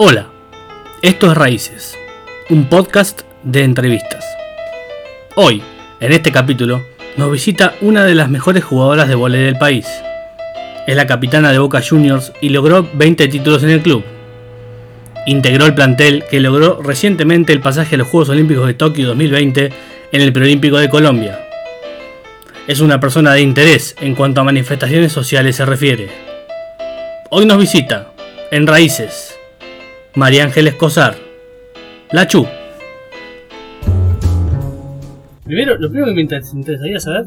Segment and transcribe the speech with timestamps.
[0.00, 0.28] Hola,
[1.02, 1.98] esto es Raíces,
[2.50, 4.24] un podcast de entrevistas.
[5.34, 5.60] Hoy,
[5.98, 6.86] en este capítulo,
[7.16, 9.88] nos visita una de las mejores jugadoras de volei del país.
[10.86, 14.04] Es la capitana de Boca Juniors y logró 20 títulos en el club.
[15.26, 19.72] Integró el plantel que logró recientemente el pasaje a los Juegos Olímpicos de Tokio 2020
[20.12, 21.40] en el Preolímpico de Colombia.
[22.68, 26.08] Es una persona de interés en cuanto a manifestaciones sociales se refiere.
[27.30, 28.12] Hoy nos visita,
[28.52, 29.37] en Raíces,
[30.14, 31.14] María Ángeles Cosar.
[32.12, 32.46] La Chu.
[35.44, 37.26] Primero, lo primero que me interesaría saber,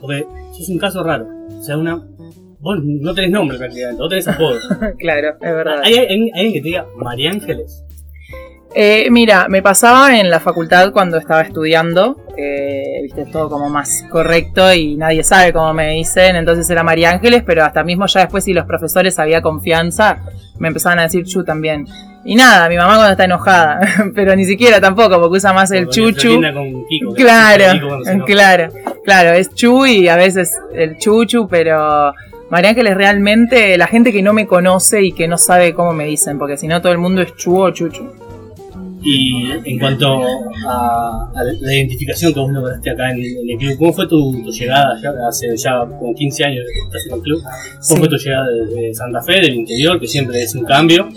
[0.00, 0.26] porque
[0.58, 1.26] es un caso raro.
[1.58, 2.02] O sea, una.
[2.58, 4.58] Vos no tenés nombre prácticamente, vos tenés apodo.
[4.98, 5.80] claro, es verdad.
[5.82, 7.85] ¿Hay, hay alguien que te diga María Ángeles?
[8.78, 14.04] Eh, mira, me pasaba en la facultad cuando estaba estudiando, eh, viste, todo como más
[14.10, 18.20] correcto y nadie sabe cómo me dicen, entonces era María Ángeles, pero hasta mismo ya
[18.20, 20.18] después si los profesores había confianza,
[20.58, 21.86] me empezaban a decir Chu también.
[22.22, 23.80] Y nada, mi mamá cuando está enojada,
[24.14, 26.38] pero ni siquiera tampoco, porque usa más el chuchu.
[27.14, 27.80] claro,
[28.26, 28.68] claro,
[29.06, 32.12] claro, es Chu y a veces el chuchu, pero
[32.50, 36.04] María Ángeles realmente la gente que no me conoce y que no sabe cómo me
[36.04, 38.25] dicen, porque si no todo el mundo es Chu o Chuchu.
[39.08, 40.20] Y en cuanto
[40.66, 45.12] a, la identificación que vos lograste acá en, el club, ¿cómo fue tu, llegada ya,
[45.28, 47.40] hace ya como 15 años que estás en el club?
[47.88, 51.08] ¿Cómo fue tu llegada desde Santa Fe, del interior, que siempre es un cambio,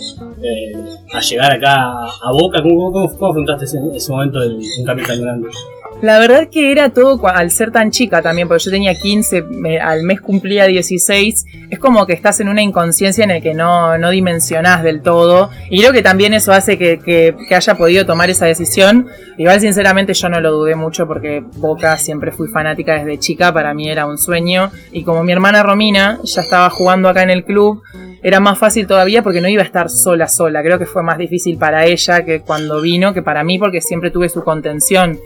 [0.43, 0.71] eh,
[1.13, 2.61] a llegar acá a Boca?
[2.61, 5.47] ¿Cómo, cómo, afrontaste ese, ese momento de un cambio tan grande?
[6.01, 9.43] La verdad que era todo, al ser tan chica también, porque yo tenía 15,
[9.81, 13.97] al mes cumplía 16, es como que estás en una inconsciencia en el que no,
[13.97, 15.49] no dimensionás del todo.
[15.69, 19.07] Y creo que también eso hace que, que, haya podido tomar esa decisión.
[19.37, 23.73] Igual sinceramente yo no lo dudé mucho porque Boca siempre fui fanática desde chica, para
[23.73, 24.71] mí era un sueño.
[24.93, 27.83] Y como mi hermana Romina ya estaba jugando acá en el club,
[28.23, 30.63] era más fácil todavía porque no iba a estar sola sola.
[30.63, 34.11] Creo que fue más difícil para ella que cuando vino que para mí porque siempre
[34.11, 35.19] tuve su contención.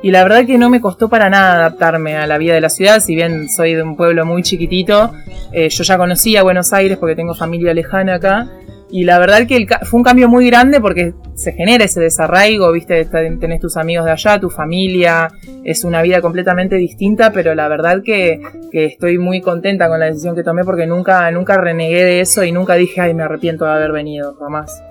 [0.00, 2.68] Y la verdad que no me costó para nada adaptarme a la vida de la
[2.68, 5.12] ciudad, si bien soy de un pueblo muy chiquitito,
[5.52, 8.48] eh, yo ya conocía Buenos Aires porque tengo familia lejana acá.
[8.90, 13.04] Y la verdad que fue un cambio muy grande porque se genera ese desarraigo, viste,
[13.04, 15.28] tenés tus amigos de allá, tu familia,
[15.62, 18.40] es una vida completamente distinta, pero la verdad que,
[18.72, 22.44] que, estoy muy contenta con la decisión que tomé porque nunca, nunca renegué de eso
[22.44, 24.82] y nunca dije, ay, me arrepiento de haber venido, jamás.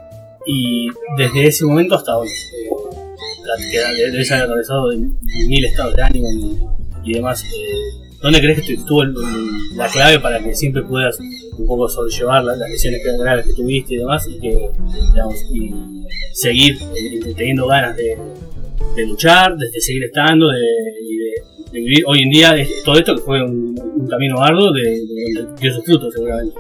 [0.45, 2.29] Y desde ese momento hasta hoy,
[4.11, 6.28] debes haber atravesado de mil estados de ánimo
[7.03, 7.44] y, demás.
[7.44, 11.19] Eh, ¿Dónde crees que estuvo la clave para que siempre puedas
[11.57, 14.69] un poco sobrellevar las, lesiones graves que tuviste y demás y que
[15.53, 15.73] y
[16.33, 18.17] seguir eh, teniendo ganas de,
[19.06, 20.59] luchar, de, seguir estando, de,
[21.72, 23.75] de, vivir hoy en día todo esto que fue un,
[24.09, 25.01] camino arduo de,
[25.59, 26.59] de, sus frutos seguramente?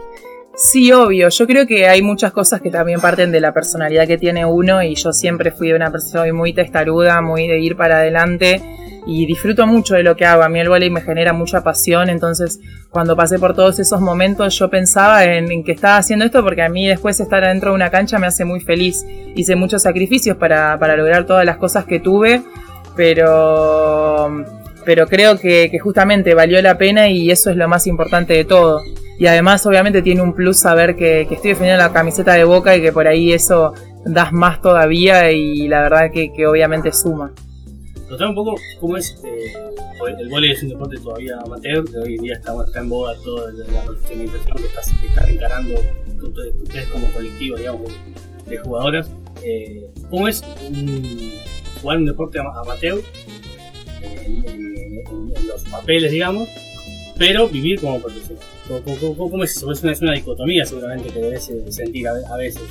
[0.59, 1.29] Sí, obvio.
[1.29, 4.81] Yo creo que hay muchas cosas que también parten de la personalidad que tiene uno
[4.81, 8.63] y yo siempre fui una persona muy testaruda, muy de ir para adelante
[9.05, 10.41] y disfruto mucho de lo que hago.
[10.41, 12.59] A mí el voleibol me genera mucha pasión, entonces
[12.89, 16.69] cuando pasé por todos esos momentos yo pensaba en, que estaba haciendo esto porque a
[16.69, 19.05] mí después estar adentro de una cancha me hace muy feliz.
[19.35, 22.41] Hice muchos sacrificios para, lograr todas las cosas que tuve,
[22.95, 24.43] pero,
[24.83, 28.81] pero creo que justamente valió la pena y eso es lo más importante de todo.
[29.19, 32.81] Y además, obviamente, tiene un plus saber que, estoy defendiendo la camiseta de boca y
[32.81, 33.73] que por ahí eso
[34.05, 37.33] das más todavía y la verdad que, que obviamente suma.
[38.07, 39.21] Contar un poco cómo es.
[39.25, 39.53] Eh,
[40.19, 43.15] el voleibol es un deporte todavía amateur, que hoy en día está, está en boga
[43.23, 45.75] toda la profesionalización que está, está encarando
[46.63, 47.91] ustedes como colectivo, digamos,
[48.45, 49.09] de jugadoras.
[49.43, 50.43] Eh, ¿Cómo es
[51.81, 52.99] jugar un deporte amateur
[54.01, 56.47] en, en, los papeles, digamos,
[57.17, 58.43] pero vivir como profesional?
[58.67, 59.71] ¿Cómo, es eso?
[59.71, 62.61] Es una, dicotomía seguramente que debes eh, sentir a, veces.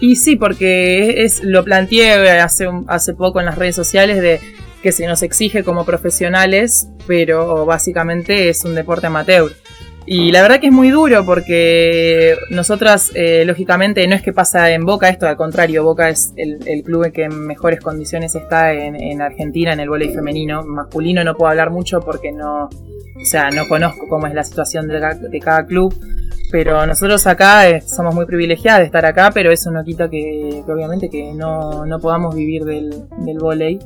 [0.00, 4.40] Y sí, porque es, lo planteé hace, hace poco en las redes sociales de
[4.82, 9.52] que se nos exige como profesionales, pero básicamente es un deporte amateur.
[10.04, 14.70] Y la verdad que es muy duro porque nosotras, eh, lógicamente, no es que pasa
[14.70, 19.22] en Boca esto, al contrario, Boca es el, club que en mejores condiciones está en,
[19.22, 20.64] Argentina en el voleibol femenino.
[20.64, 24.88] Masculino no puedo hablar mucho porque no, o sea, no conozco cómo es la situación
[24.88, 25.94] de, cada club,
[26.50, 30.62] pero nosotros acá eh, somos muy privilegiados de estar acá, pero eso no quita que,
[30.66, 33.78] obviamente que no, no, podamos vivir del, del volei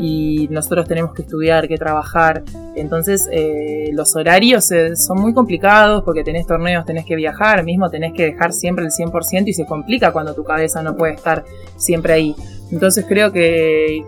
[0.00, 2.44] y nosotros tenemos que estudiar, que trabajar.
[2.76, 7.90] Entonces eh, los horarios eh, son muy complicados porque tenés torneos, tenés que viajar, mismo
[7.90, 11.44] tenés que dejar siempre el 100% y se complica cuando tu cabeza no puede estar
[11.76, 12.36] siempre ahí.
[12.70, 14.04] Entonces creo que,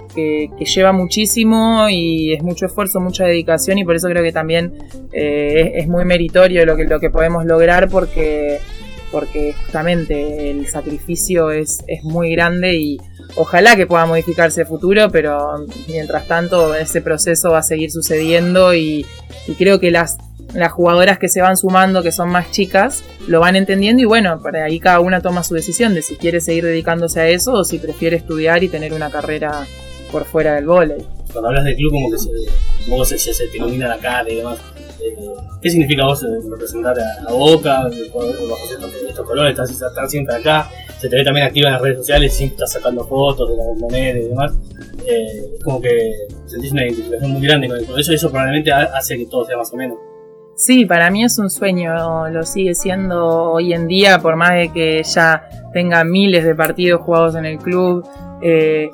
[0.58, 4.72] lleva muchísimo y es mucho esfuerzo, mucha dedicación y por eso creo que también
[5.12, 8.58] eh, es, muy meritorio lo que, lo que podemos lograr porque
[9.10, 13.00] porque justamente el sacrificio es, es muy grande y
[13.36, 18.74] ojalá que pueda modificarse el futuro, pero mientras tanto ese proceso va a seguir sucediendo
[18.74, 19.06] y,
[19.58, 20.16] creo que las,
[20.72, 24.64] jugadoras que se van sumando, que son más chicas, lo van entendiendo y bueno, para
[24.64, 27.78] ahí cada una toma su decisión de si quiere seguir dedicándose a eso o si
[27.78, 29.66] prefiere estudiar y tener una carrera
[30.10, 31.06] por fuera del vóley.
[31.32, 32.30] Cuando hablas del club como que se,
[32.88, 34.58] como se, se, te ilumina la cara y demás.
[35.00, 35.16] Eh,
[35.62, 38.64] ¿Qué significa vos representar a, Boca bajo
[39.08, 39.58] estos, colores?
[39.58, 40.68] Estás, siempre acá,
[41.00, 43.98] se te ve también activa en las redes sociales, siempre estás sacando fotos de la
[43.98, 44.52] y demás.
[45.06, 46.12] Eh, como que
[46.44, 48.12] sentís una identificación muy grande con eso.
[48.12, 49.96] Eso probablemente hace que todo sea más o menos.
[50.56, 54.70] Sí, para mí es un sueño, lo sigue siendo hoy en día, por más de
[54.70, 58.06] que ya tenga miles de partidos jugados en el club.
[58.42, 58.90] Eh,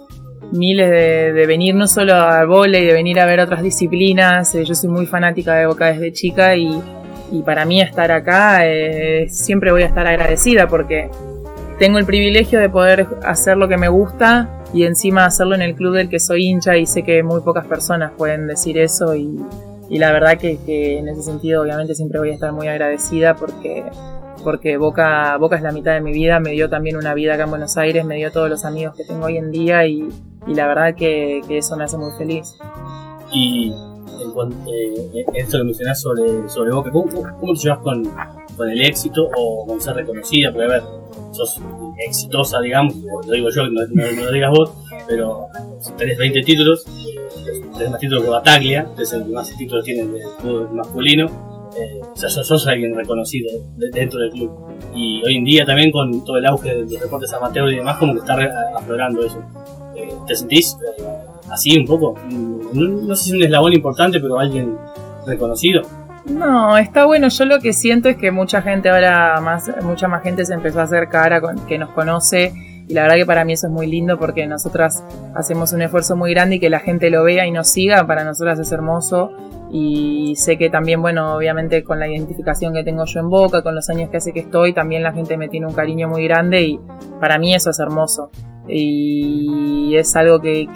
[0.53, 4.55] miles de, venir no solo al vole y de venir a ver otras disciplinas.
[4.55, 6.81] Eh, yo soy muy fanática de Boca desde chica y,
[7.45, 8.63] para mí estar acá
[9.27, 11.11] siempre voy a estar agradecida porque
[11.79, 15.75] tengo el privilegio de poder hacer lo que me gusta y encima hacerlo en el
[15.75, 19.39] club del que soy hincha y sé que muy pocas personas pueden decir eso y,
[19.91, 23.85] la verdad que, que en ese sentido obviamente siempre voy a estar muy agradecida porque
[24.47, 27.43] porque Boca, Boca es la mitad de mi vida, me dio también una vida acá
[27.43, 30.09] en Buenos Aires, me dio todos los amigos que tengo hoy en día y,
[30.47, 32.57] la verdad que, eso me hace muy feliz.
[33.33, 33.73] Y
[34.23, 38.05] en cuanto eh, esto que mencionás sobre, Boca, ¿cómo, cómo te llevas con,
[38.69, 40.53] el éxito o con ser reconocida?
[40.53, 40.83] Porque ver,
[41.37, 41.61] sos
[42.07, 44.73] exitosa, digamos, lo digo yo, no, lo digas vos,
[45.07, 45.47] pero
[45.97, 46.85] tenés 20 títulos,
[47.77, 51.57] tenés más títulos que Bataglia, que es el que más títulos tiene del fútbol masculino
[51.79, 54.51] eh, o sea, sos, alguien reconocido dentro del club.
[54.95, 57.99] Y hoy en día también con todo el auge de los deportes amateur y demás,
[57.99, 58.35] como que está
[58.75, 59.43] aflorando eso.
[59.95, 61.03] Eh, ¿Te sentís eh,
[61.51, 62.15] así un poco?
[62.73, 64.77] No, sé si es un eslabón importante, pero alguien
[65.27, 65.83] reconocido.
[66.29, 67.29] No, está bueno.
[67.29, 70.81] Yo lo que siento es que mucha gente ahora, más, mucha más gente se empezó
[70.81, 72.53] a acercar a que nos conoce.
[72.89, 76.15] Y la verdad que para mí eso es muy lindo porque nosotras hacemos un esfuerzo
[76.17, 79.33] muy grande y que la gente lo vea y nos siga, para nosotras es hermoso
[79.71, 83.75] y sé que también, bueno, obviamente con la identificación que tengo yo en Boca, con
[83.75, 86.63] los años que hace que estoy, también la gente me tiene un cariño muy grande
[86.63, 86.81] y
[87.21, 88.31] para mí eso es hermoso.
[88.69, 90.67] Y es algo que,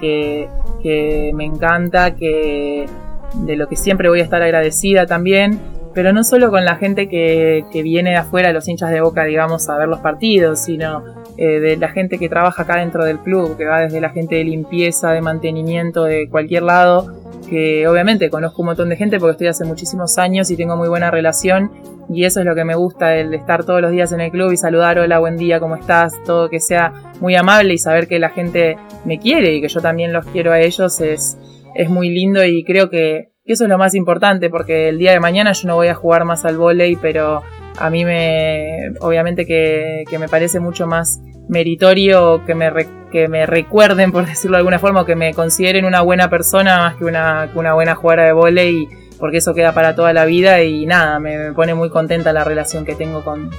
[0.82, 2.86] que, me encanta, que
[3.34, 5.60] de lo que siempre voy a estar agradecida también,
[5.94, 9.24] pero no solo con la gente que, que viene de afuera, los hinchas de Boca,
[9.24, 11.02] digamos, a ver los partidos, sino
[11.36, 14.36] eh, de la gente que trabaja acá dentro del club, que va desde la gente
[14.36, 19.32] de limpieza, de mantenimiento, de cualquier lado, que obviamente conozco un montón de gente porque
[19.32, 21.70] estoy hace muchísimos años y tengo muy buena relación
[22.12, 24.52] y eso es lo que me gusta, el estar todos los días en el club
[24.52, 26.12] y saludar, hola, buen día, ¿cómo estás?
[26.24, 29.80] Todo que sea muy amable y saber que la gente me quiere y que yo
[29.80, 31.38] también los quiero a ellos es,
[31.74, 35.18] es muy lindo y creo que, eso es lo más importante porque el día de
[35.18, 37.42] mañana yo no voy a jugar más al volei, pero
[37.78, 42.70] a mí me, obviamente que, me parece mucho más meritorio que me,
[43.10, 46.78] que me recuerden, por decirlo de alguna forma, o que me consideren una buena persona
[46.78, 48.88] más que una, una buena jugadora de volei,
[49.18, 52.84] porque eso queda para toda la vida y nada, me, pone muy contenta la relación
[52.84, 53.50] que tengo con,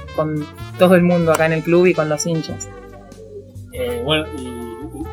[0.78, 2.68] todo el mundo acá en el club y con los hinchas.
[3.72, 4.26] Eh, bueno,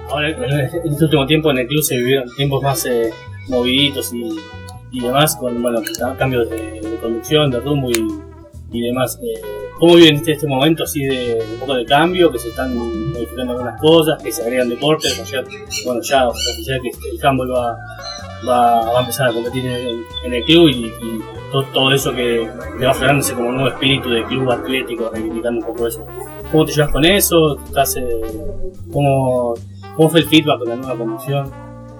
[0.09, 3.11] ahora en este último tiempo en el club se vivieron tiempos más eh,
[3.47, 4.29] moviditos y,
[4.91, 5.81] y, demás, con bueno,
[6.17, 9.19] cambios de, conducción, de rumbo y, y demás.
[9.21, 9.41] Eh,
[9.79, 13.53] ¿Cómo viven este, este momento así de un poco de cambio, que se están modificando
[13.53, 15.17] algunas cosas, que se agregan deportes?
[15.85, 17.77] Bueno, ya oficial que el handball va,
[18.45, 20.91] va, a empezar a competir en, el club y,
[21.73, 25.73] todo, eso que le va aflorándose como un nuevo espíritu de club atlético, reivindicando un
[25.73, 26.05] poco eso.
[26.51, 27.57] ¿Cómo te llevas con eso?
[27.65, 28.21] ¿Estás, eh,
[28.91, 29.55] cómo,
[29.95, 31.51] ¿Cómo fue el feedback con la nueva conducción?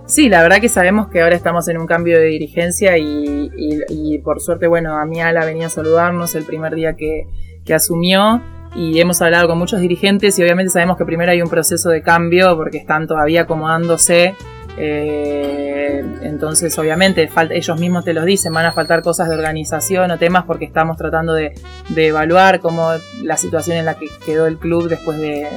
[0.05, 4.41] Sí, la verdad que sabemos que ahora estamos en un cambio de dirigencia y, por
[4.41, 7.27] suerte, bueno, a mí Ala venía a saludarnos el primer día que,
[7.63, 8.41] que asumió
[8.75, 12.01] y hemos hablado con muchos dirigentes y obviamente sabemos que primero hay un proceso de
[12.01, 14.36] cambio porque están todavía acomodándose.
[14.77, 20.17] Eh, entonces, obviamente, ellos mismos te los dicen, van a faltar cosas de organización o
[20.17, 21.53] temas porque estamos tratando de,
[21.96, 22.91] evaluar cómo
[23.24, 25.48] la situación en la que quedó el club después de,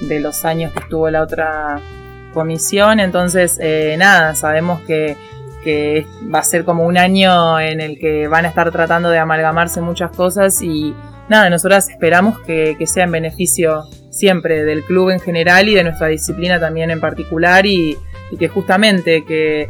[0.00, 1.80] los años que estuvo la otra
[2.32, 3.00] comisión.
[3.00, 5.16] Entonces, eh, nada, sabemos que
[5.62, 9.18] que va a ser como un año en el que van a estar tratando de
[9.18, 10.94] amalgamarse muchas cosas y
[11.28, 16.08] nada, nosotras esperamos que, sea en beneficio siempre del club en general y de nuestra
[16.08, 17.96] disciplina también en particular y,
[18.38, 19.68] que justamente que,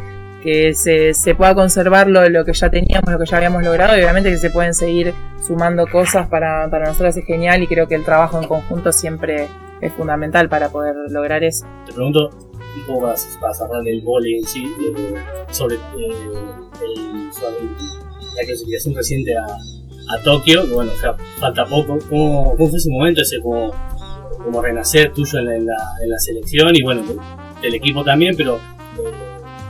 [0.74, 4.30] se, pueda conservar lo, lo, que ya teníamos, lo que ya habíamos logrado y obviamente
[4.30, 5.12] que se pueden seguir
[5.46, 9.48] sumando cosas para, para nosotras es genial y creo que el trabajo en conjunto siempre
[9.80, 11.66] es fundamental para poder lograr eso.
[11.86, 12.30] Te pregunto,
[12.76, 15.14] un poco para, cerrar el vole en sí, eh,
[15.50, 15.80] sobre, eh,
[16.82, 17.30] el,
[18.36, 21.98] la clasificación reciente a, a Tokio, bueno, o sea, falta poco.
[22.08, 23.72] ¿Cómo, fue ese momento, ese como,
[24.44, 27.02] como renacer tuyo en la, en la, selección y bueno,
[27.62, 29.12] del, equipo también, pero eh,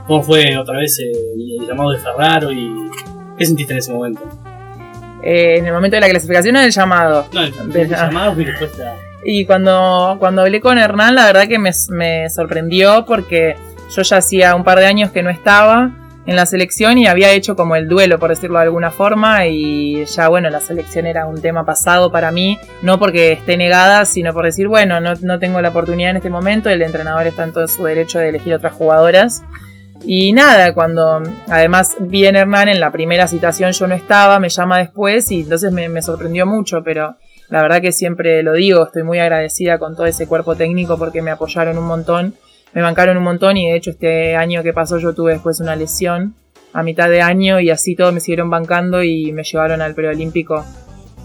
[0.06, 2.90] ¿cómo fue otra vez el, llamado de Ferraro y
[3.38, 4.22] qué sentiste en ese momento?
[5.22, 7.26] Eh, en el momento de la clasificación o del llamado.
[7.32, 8.72] No, el, llamado fue después
[9.24, 13.56] Y cuando, cuando hablé con Hernán, la verdad que me, sorprendió porque
[13.94, 15.90] yo ya hacía un par de años que no estaba
[16.26, 20.04] en la selección y había hecho como el duelo, por decirlo de alguna forma, y
[20.04, 24.32] ya bueno, la selección era un tema pasado para mí, no porque esté negada, sino
[24.32, 27.52] por decir, bueno, no, no tengo la oportunidad en este momento, el entrenador está en
[27.52, 29.42] todo su derecho de elegir otras jugadoras.
[30.02, 34.78] Y nada, cuando además viene Hernán en la primera citación yo no estaba, me llama
[34.78, 37.16] después y entonces me, me sorprendió mucho, pero
[37.50, 41.22] la verdad que siempre lo digo, estoy muy agradecida con todo ese cuerpo técnico porque
[41.22, 42.34] me apoyaron un montón
[42.72, 45.76] me bancaron un montón y de hecho este año que pasó yo tuve después una
[45.76, 46.34] lesión
[46.72, 50.64] a mitad de año y así todos me siguieron bancando y me llevaron al preolímpico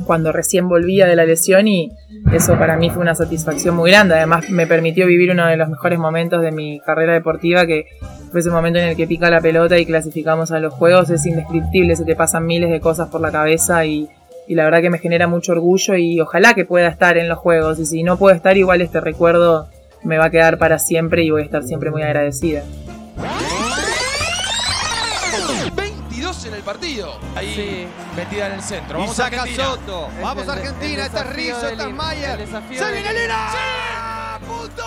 [0.05, 1.91] cuando recién volvía de la lesión y
[2.33, 4.15] eso para mí fue una satisfacción muy grande.
[4.15, 7.85] Además me permitió vivir uno de los mejores momentos de mi carrera deportiva que
[8.31, 11.11] fue ese momento en el que pica la pelota y clasificamos a los juegos.
[11.11, 14.09] Es indescriptible, se te pasan miles de cosas por la cabeza y,
[14.47, 17.39] y la verdad que me genera mucho orgullo y ojalá que pueda estar en los
[17.39, 17.79] juegos.
[17.79, 19.67] Y si no puedo estar igual este recuerdo
[20.03, 22.63] me va a quedar para siempre y voy a estar siempre muy agradecida.
[25.75, 27.19] 22 en el partido.
[27.35, 28.99] Ahí metida en el centro.
[28.99, 29.63] Vamos a Argentina.
[29.63, 30.09] Soto.
[30.21, 31.05] Vamos a Argentina.
[31.05, 32.47] Está Rizzo, está Mayer.
[32.47, 33.49] ¡Se viene Lina!
[33.51, 34.45] ¡Sí!
[34.45, 34.83] ¡Punto!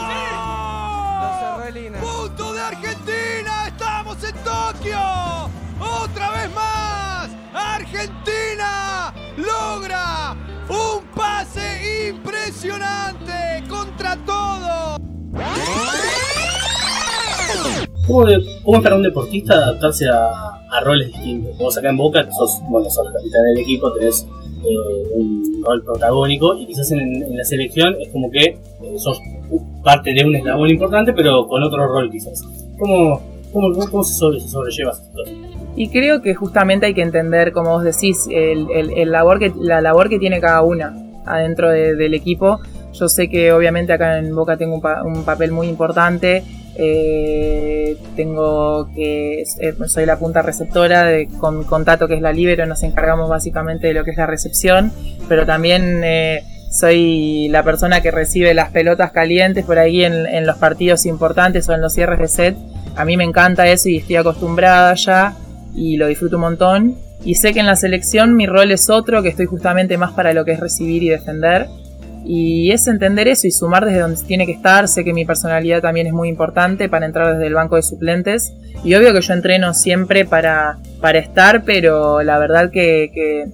[2.00, 3.66] ¡Punto de Argentina!
[3.66, 5.50] ¡Estamos en Tokio!
[5.80, 7.28] ¡Otra vez más!
[7.52, 10.36] ¡Argentina logra
[10.68, 14.96] un pase impresionante contra todo!
[18.06, 18.24] ¿Cómo,
[18.64, 21.58] ¿Cómo, para un deportista adaptarse a, roles distintos?
[21.58, 24.26] Vos acá en Boca sos, bueno, sos capitán del equipo, tenés
[24.64, 28.58] eh, un rol protagónico y quizás en, la selección es como que eh,
[28.96, 29.20] sos
[29.84, 32.42] parte de un eslabón importante pero con otro rol quizás.
[32.78, 33.20] ¿Cómo,
[33.52, 34.92] cómo, cómo se, sobre, se sobrelleva
[35.76, 39.80] Y creo que justamente hay que entender, como vos decís, el, el, labor que, la
[39.80, 40.94] labor que tiene cada una
[41.26, 42.58] adentro del equipo
[42.98, 46.42] yo sé que obviamente acá en Boca tengo un, papel muy importante.
[46.80, 52.32] Eh, tengo que eh, soy la punta receptora de, con mi contacto que es la
[52.32, 54.92] libero, nos encargamos básicamente de lo que es la recepción,
[55.28, 60.46] pero también eh, soy la persona que recibe las pelotas calientes por ahí en, en,
[60.46, 62.56] los partidos importantes o en los cierres de set.
[62.96, 65.36] A mí me encanta eso y estoy acostumbrada ya
[65.74, 66.96] y lo disfruto un montón.
[67.24, 70.32] Y sé que en la selección mi rol es otro, que estoy justamente más para
[70.32, 71.66] lo que es recibir y defender.
[72.24, 74.86] Y es entender eso y sumar desde donde tiene que estar.
[74.88, 78.52] Sé que mi personalidad también es muy importante para entrar desde el banco de suplentes.
[78.84, 83.46] Y obvio que yo entreno siempre para, para estar, pero la verdad que, que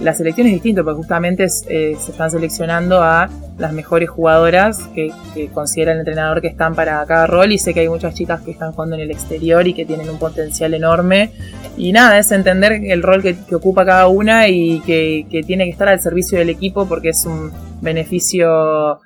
[0.00, 5.12] la selección es distinta porque justamente eh, se están seleccionando a las mejores jugadoras que,
[5.54, 8.50] considera el entrenador que están para cada rol y sé que hay muchas chicas que
[8.50, 11.30] están jugando en el exterior y que tienen un potencial enorme.
[11.78, 15.88] Y nada, es entender el rol que, ocupa cada una y que, tiene que estar
[15.88, 17.50] al servicio del equipo porque es un
[17.80, 19.00] beneficio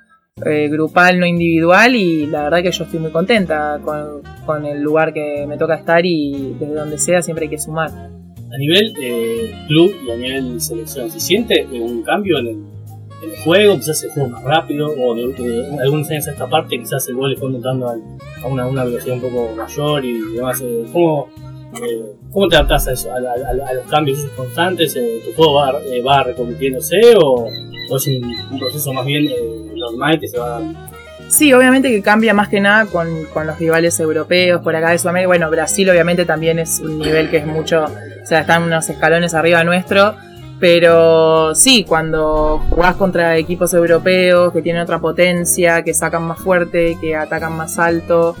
[0.45, 4.81] eh, grupal, no individual y la verdad que yo estoy muy contenta con, con el
[4.81, 7.91] lugar que me toca estar y desde donde sea siempre hay que sumar
[8.53, 12.71] a nivel eh, club y a nivel selección, ¿se siente un cambio en el,
[13.43, 13.75] juego?
[13.75, 17.35] Quizás el juego más rápido o de, algunos años a esta parte quizás el gol
[17.37, 20.59] fue aumentando a, una, una, velocidad un poco mayor y demás.
[20.61, 21.29] Eh, ¿Cómo,
[21.83, 24.93] eh, ¿Cómo te adaptas a, eso, a, los cambios constantes?
[24.93, 25.73] ¿Tu juego va,
[26.05, 27.47] va reconvirtiéndose o,
[27.89, 29.29] o, es un, proceso más bien
[29.75, 30.90] normal que se va?
[31.31, 34.99] Sí, obviamente que cambia más que nada con, con, los rivales europeos por acá de
[34.99, 35.27] Sudamérica.
[35.27, 39.33] Bueno, Brasil obviamente también es un nivel que es mucho, o sea, están unos escalones
[39.33, 40.15] arriba nuestro.
[40.59, 46.97] Pero sí, cuando jugás contra equipos europeos que tienen otra potencia, que sacan más fuerte,
[46.99, 48.35] que atacan más alto,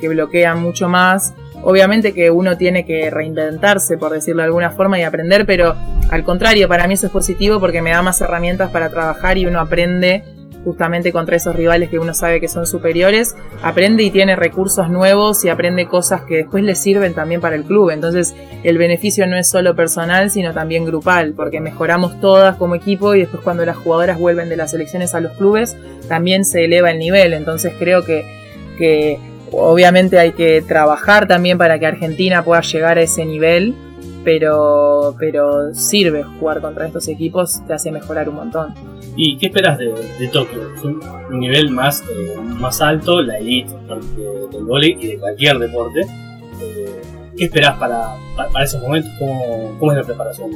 [0.00, 1.34] que bloquean mucho más,
[1.64, 5.74] obviamente que uno tiene que reinventarse, por decirlo de alguna forma, y aprender, pero
[6.10, 9.46] al contrario, para mí eso es positivo porque me da más herramientas para trabajar y
[9.46, 10.22] uno aprende
[10.66, 15.44] justamente contra esos rivales que uno sabe que son superiores, aprende y tiene recursos nuevos
[15.44, 17.90] y aprende cosas que después le sirven también para el club.
[17.90, 23.14] Entonces el beneficio no es solo personal, sino también grupal, porque mejoramos todas como equipo
[23.14, 25.76] y después cuando las jugadoras vuelven de las selecciones a los clubes,
[26.08, 27.32] también se eleva el nivel.
[27.32, 29.20] Entonces creo que,
[29.52, 33.76] obviamente hay que trabajar también para que Argentina pueda llegar a ese nivel
[34.24, 38.95] pero, pero sirve jugar contra estos equipos, te hace mejorar un montón.
[39.16, 40.74] ¿Y qué esperas de, Tokio?
[40.76, 43.72] Es un, nivel más, eh, más alto, la elite
[44.52, 46.00] del vóley y de cualquier deporte.
[46.60, 47.02] Eh,
[47.36, 48.14] ¿Qué esperas para,
[48.52, 49.10] para, esos momentos?
[49.18, 50.50] ¿Cómo, ¿Cómo, es la preparación?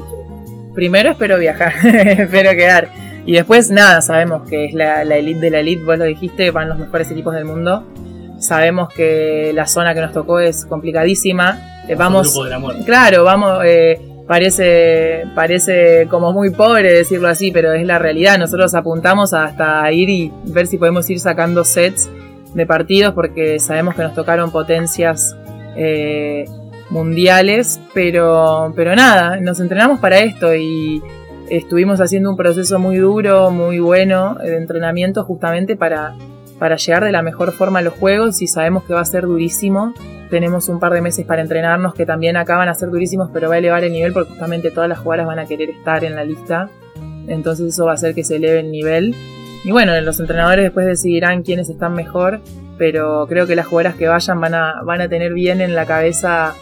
[0.74, 2.88] Primero espero viajar, espero quedar.
[3.24, 6.68] Y después, nada, sabemos que es la, elite de la elite, vos lo dijiste, van
[6.68, 7.86] los mejores equipos del mundo.
[8.38, 11.84] Sabemos que la zona que nos tocó es complicadísima.
[11.88, 12.38] Eh, vamos,
[12.86, 14.00] claro, vamos, eh,
[14.30, 18.38] parece, parece como muy pobre decirlo así, pero es la realidad.
[18.38, 22.08] Nosotros apuntamos hasta ir y ver si podemos ir sacando sets
[22.54, 25.36] de partidos porque sabemos que nos tocaron potencias
[25.76, 26.44] eh,
[26.90, 31.02] mundiales, pero, pero nada, nos entrenamos para esto y
[31.48, 36.14] estuvimos haciendo un proceso muy duro, muy bueno de entrenamiento justamente para,
[36.60, 39.24] para llegar de la mejor forma a los juegos y sabemos que va a ser
[39.24, 39.94] durísimo.
[40.28, 43.54] Tenemos un par de meses para entrenarnos que también acaban a ser durísimos, pero va
[43.54, 46.22] a elevar el nivel porque justamente todas las jugadoras van a querer estar en la
[46.22, 46.68] lista.
[47.26, 49.14] Entonces eso va a hacer que se eleve el nivel.
[49.64, 52.40] Y bueno, los entrenadores después decidirán quiénes están mejor,
[52.76, 55.86] pero creo que las jugadoras que vayan van a, van a tener bien en la
[55.86, 56.54] cabeza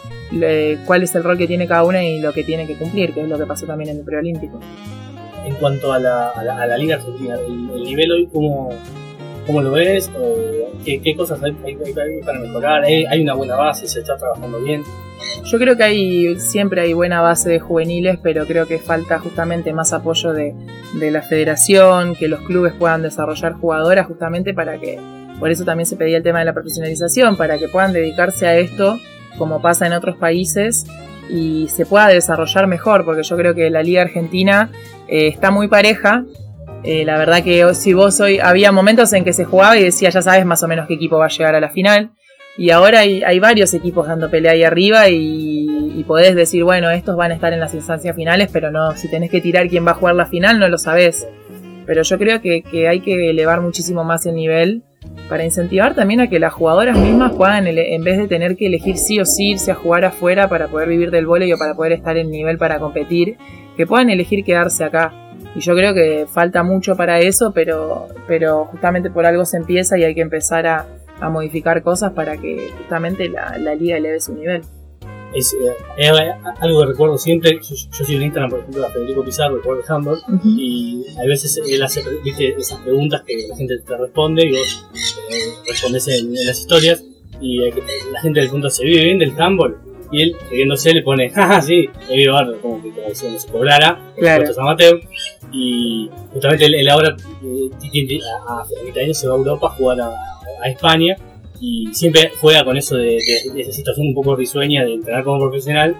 [0.85, 3.21] cuál es el rol que tiene cada una y lo que tiene que cumplir, que
[3.21, 4.61] es lo que pasó también en el preolímpico.
[5.45, 8.69] En cuanto a la, a la, Liga Argentina, el, nivel hoy, ¿cómo,
[9.45, 10.09] cómo lo ves?
[10.85, 11.53] ¿Qué, ¿Qué, cosas hay,
[12.25, 12.83] para mejorar?
[12.83, 13.87] ¿Hay una buena base?
[13.87, 14.83] ¿Se está trabajando bien?
[15.45, 19.73] Yo creo que hay siempre hay buena base de juveniles, pero creo que falta justamente
[19.73, 20.53] más apoyo de,
[20.93, 24.99] de la federación, que los clubes puedan desarrollar jugadoras justamente para que,
[25.39, 28.57] por eso también se pedía el tema de la profesionalización, para que puedan dedicarse a
[28.57, 28.97] esto
[29.37, 30.85] como pasa en otros países
[31.29, 34.69] y se pueda desarrollar mejor, porque yo creo que la Liga Argentina
[35.07, 36.25] eh, está muy pareja.
[36.83, 40.09] Eh, la verdad que si vos hoy, había momentos en que se jugaba y decía,
[40.09, 42.11] ya sabes más o menos qué equipo va a llegar a la final.
[42.57, 47.31] Y ahora hay, varios equipos dando pelea ahí arriba y, podés decir, bueno, estos van
[47.31, 49.93] a estar en las instancias finales, pero no, si tenés que tirar quién va a
[49.93, 51.27] jugar la final, no lo sabés.
[51.85, 54.83] Pero yo creo que, que hay que elevar muchísimo más el nivel
[55.29, 58.97] para incentivar también a que las jugadoras mismas puedan, en vez de tener que elegir
[58.97, 61.93] sí o sí irse a jugar afuera para poder vivir del voleibol o para poder
[61.93, 63.37] estar en nivel para competir,
[63.77, 65.13] que puedan elegir quedarse acá.
[65.55, 69.97] Y yo creo que falta mucho para eso, pero, pero justamente por algo se empieza
[69.97, 70.85] y hay que empezar a,
[71.29, 74.61] modificar cosas para que justamente la, la liga eleve su nivel
[75.33, 77.59] es, eh, algo que recuerdo siempre.
[77.61, 81.05] Yo, yo soy en Instagram, por ejemplo, a Federico Pizarro, el jugador de Hamburg, y
[81.17, 82.03] a veces él hace
[82.57, 84.87] esas preguntas que la gente te responde y vos
[85.29, 85.35] eh,
[85.67, 87.03] respondes en, las historias.
[87.41, 87.73] Y eh,
[88.11, 89.77] la gente le pregunta, ¿se vive bien del handball?
[90.11, 93.47] Y él, riéndose, le pone, jaja, sí, he vivido como que como si no se
[93.47, 94.45] cobrara, claro.
[94.59, 94.99] amateur.
[95.51, 99.69] Y justamente él, ahora, a, a, a, mitad de año, se va a Europa a
[99.71, 100.13] jugar a,
[100.61, 101.15] a España
[101.59, 105.95] y siempre juega con eso de, esa situación un poco risueña de entrenar como profesional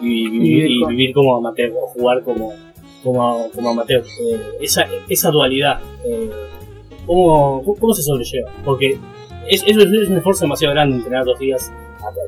[0.00, 0.30] y,
[0.86, 2.52] vivir, como amateur o jugar como,
[3.02, 4.02] como, como amateur.
[4.02, 6.30] Eh, esa, esa dualidad, eh,
[7.06, 8.50] ¿cómo, ¿cómo, se sobrelleva?
[8.64, 8.98] Porque
[9.48, 11.70] es, es, un esfuerzo demasiado grande entrenar dos días,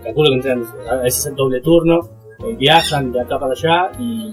[0.03, 2.01] calculo que entrenan a veces el doble turno,
[2.45, 4.33] eh, viajan de acá para allá y,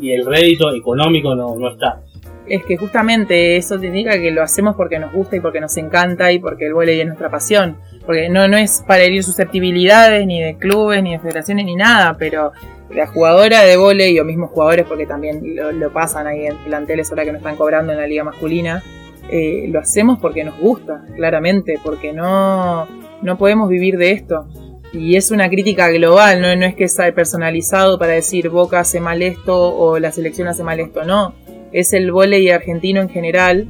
[0.00, 2.00] y el rédito económico no, no está
[2.48, 5.76] es que justamente eso te indica que lo hacemos porque nos gusta y porque nos
[5.76, 7.76] encanta y porque el voleibol es nuestra pasión.
[8.04, 12.16] Porque no, no es para herir susceptibilidades ni de clubes, ni de federaciones, ni nada,
[12.18, 12.52] pero
[12.90, 17.24] la jugadora de voleibol o mismos jugadores, porque también lo, pasan ahí en planteles ahora
[17.24, 18.82] que nos están cobrando en la liga masculina,
[19.28, 22.86] eh, lo hacemos porque nos gusta, claramente, porque no,
[23.22, 24.46] no podemos vivir de esto.
[24.92, 26.48] Y es una crítica global, ¿no?
[26.48, 30.80] es que sea personalizado para decir Boca hace mal esto o la selección hace mal
[30.80, 31.34] esto, no
[31.72, 33.68] es el volei argentino en general.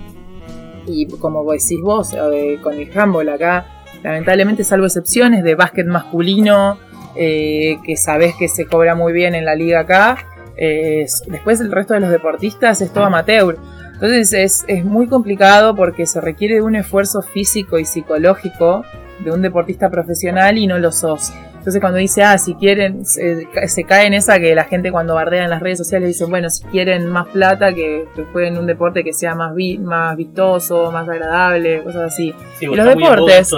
[0.86, 3.66] Y como decís vos, eh, con el handball acá,
[4.02, 6.78] lamentablemente, salvo excepciones de básquet masculino,
[7.16, 10.18] eh, que sabés que se cobra muy bien en la liga acá,
[10.56, 13.58] después el resto de los deportistas es todo amateur.
[13.94, 18.84] Entonces es, es muy complicado porque se requiere de un esfuerzo físico y psicológico
[19.24, 21.32] de un deportista profesional y no lo sos.
[21.66, 25.44] Entonces cuando dice, ah, si quieren, se, cae en esa que la gente cuando bardea
[25.44, 29.12] en las redes sociales dice, bueno, si quieren más plata, que, jueguen un deporte que
[29.12, 32.32] sea más, más vistoso, más agradable, cosas así.
[32.60, 33.52] y los deportes...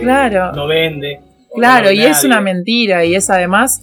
[0.00, 0.52] claro.
[0.52, 1.20] No vende.
[1.52, 3.82] Claro, y es una mentira, y es además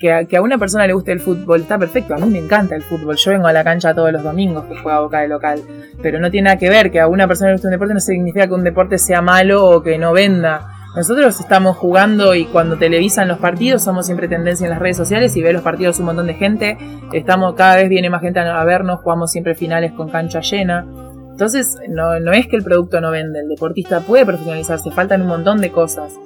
[0.00, 2.38] que a, que a, una persona le guste el fútbol, está perfecto, a mí me
[2.38, 5.28] encanta el fútbol, yo vengo a la cancha todos los domingos que juega Boca de
[5.28, 5.60] local,
[6.02, 8.00] pero no tiene nada que ver que a una persona le guste un deporte no
[8.00, 10.66] significa que un deporte sea malo o que no venda.
[10.96, 15.36] Nosotros estamos jugando y cuando televisan los partidos somos siempre tendencia en las redes sociales
[15.36, 16.78] y ve los partidos un montón de gente.
[17.12, 20.84] Estamos cada vez viene más gente a vernos, jugamos siempre finales con cancha llena.
[21.30, 25.28] Entonces no, no es que el producto no vende, el deportista puede profesionalizarse, faltan un
[25.28, 26.18] montón de cosas,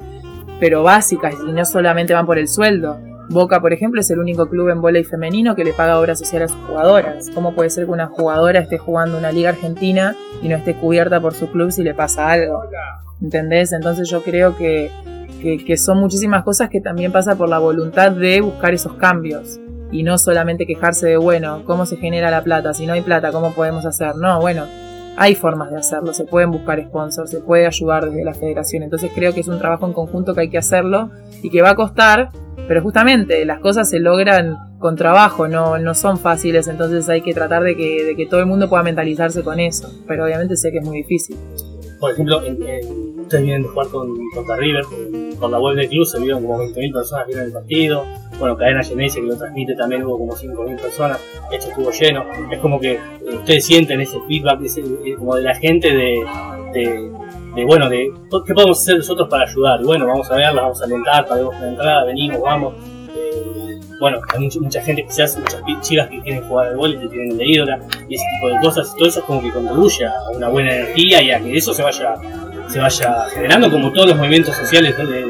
[0.59, 2.99] pero básicas y no solamente van por el sueldo.
[3.29, 6.43] Boca, por ejemplo, es el único club en voleibol femenino que le paga obra social
[6.43, 7.31] a sus jugadoras.
[7.35, 11.21] ¿Cómo puede ser que una jugadora esté jugando una liga argentina y no esté cubierta
[11.21, 12.65] por su club si le pasa algo?
[13.23, 13.73] ¿Entendés?
[13.73, 14.91] Entonces yo creo que,
[15.77, 19.59] son muchísimas cosas que también pasa por la voluntad de buscar esos cambios.
[19.91, 22.75] y no solamente quejarse de, bueno, ¿cómo se genera la plata?
[22.75, 24.17] Si no hay plata, ¿cómo podemos hacer?
[24.17, 24.65] No, bueno,
[25.17, 29.11] hay formas de hacerlo, se pueden buscar sponsors, se puede ayudar desde la federación, entonces
[29.15, 31.11] creo que es un trabajo en conjunto que hay que hacerlo
[31.43, 32.31] y que va a costar,
[32.69, 37.33] pero justamente las cosas se logran con trabajo, no, no son fáciles, entonces hay que
[37.33, 40.71] tratar de que, de que todo el mundo pueda mentalizarse con eso, pero obviamente sé
[40.73, 41.37] que es muy difícil.
[42.01, 42.43] Por ejemplo,
[43.25, 44.85] ustedes vienen de jugar con, contra River,
[45.39, 48.05] por la web del club se vieron como 20.000 personas viendo el partido,
[48.39, 52.59] bueno, Cadena Genesia que lo transmite también hubo como 5.000 personas, esto estuvo lleno, es
[52.61, 58.13] como que ustedes sienten ese feedback eh, como de la gente de, bueno, de
[58.47, 61.69] qué podemos hacer nosotros para ayudar, bueno, vamos a verla, vamos a alentar, pagamos la
[61.69, 62.75] entrada, venimos, vamos,
[64.01, 67.39] bueno, hay mucha, mucha gente, quizás muchas chicas que quieren jugar al y que tienen
[67.39, 70.13] de ídola y ese tipo de cosas, y todo eso es como que contribuye a
[70.35, 72.17] una buena energía y a que eso se vaya
[72.69, 75.25] se vaya generando como todos los movimientos sociales de,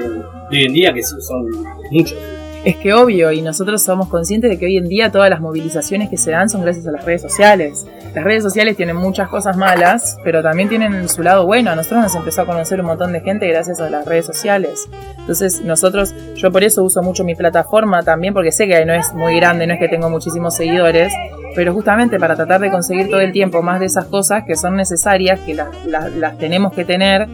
[0.50, 1.46] hoy en día que son
[1.90, 2.18] muchos.
[2.64, 6.08] Es que obvio, y nosotros somos conscientes de que hoy en día todas las movilizaciones
[6.08, 7.86] que se dan son gracias a las redes sociales.
[8.14, 11.72] Las redes sociales tienen muchas cosas malas, pero también tienen su lado bueno.
[11.72, 14.88] A nosotros nos empezó a conocer un montón de gente gracias a las redes sociales.
[15.18, 19.12] Entonces nosotros, yo por eso uso mucho mi plataforma también, porque sé que no es
[19.12, 21.12] muy grande, no es que tengo muchísimos seguidores,
[21.54, 24.76] pero justamente para tratar de conseguir todo el tiempo más de esas cosas que son
[24.76, 27.28] necesarias, que las, las tenemos que tener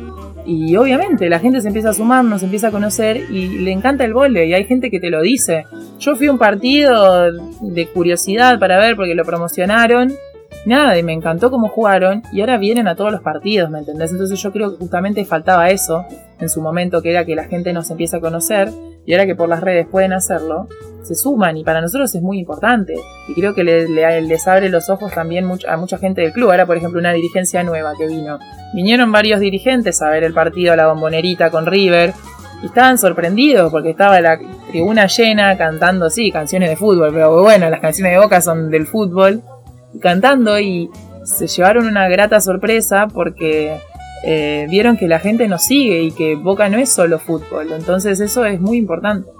[0.46, 4.04] y obviamente la gente se empieza a sumar, nos empieza a conocer y le encanta
[4.04, 5.64] el vole y hay gente que te lo dice.
[5.98, 10.12] Yo fui a un partido de curiosidad para ver porque lo promocionaron.
[10.66, 14.10] Nada, y me encantó cómo jugaron y ahora vienen a todos los partidos, ¿me entendés?
[14.10, 16.04] Entonces yo creo que justamente faltaba eso
[16.38, 18.70] en su momento, que era que la gente nos empieza a conocer
[19.06, 20.68] y ahora que por las redes pueden hacerlo,
[21.02, 22.94] se suman y para nosotros es muy importante.
[23.28, 26.50] Y creo que les abre los ojos también a mucha gente del club.
[26.50, 28.38] Ahora, por ejemplo, una dirigencia nueva que vino.
[28.74, 32.12] Vinieron varios dirigentes a ver el partido a la bombonerita con River.
[32.62, 34.38] Y estaban sorprendidos porque estaba la
[34.70, 38.86] tribuna llena cantando, sí, canciones de fútbol, pero bueno, las canciones de Boca son del
[38.86, 39.42] fútbol.
[40.00, 40.90] cantando y
[41.24, 43.78] se llevaron una grata sorpresa porque
[44.24, 47.72] eh, vieron que la gente nos sigue y que Boca no es solo fútbol.
[47.72, 49.30] Entonces eso es muy importante.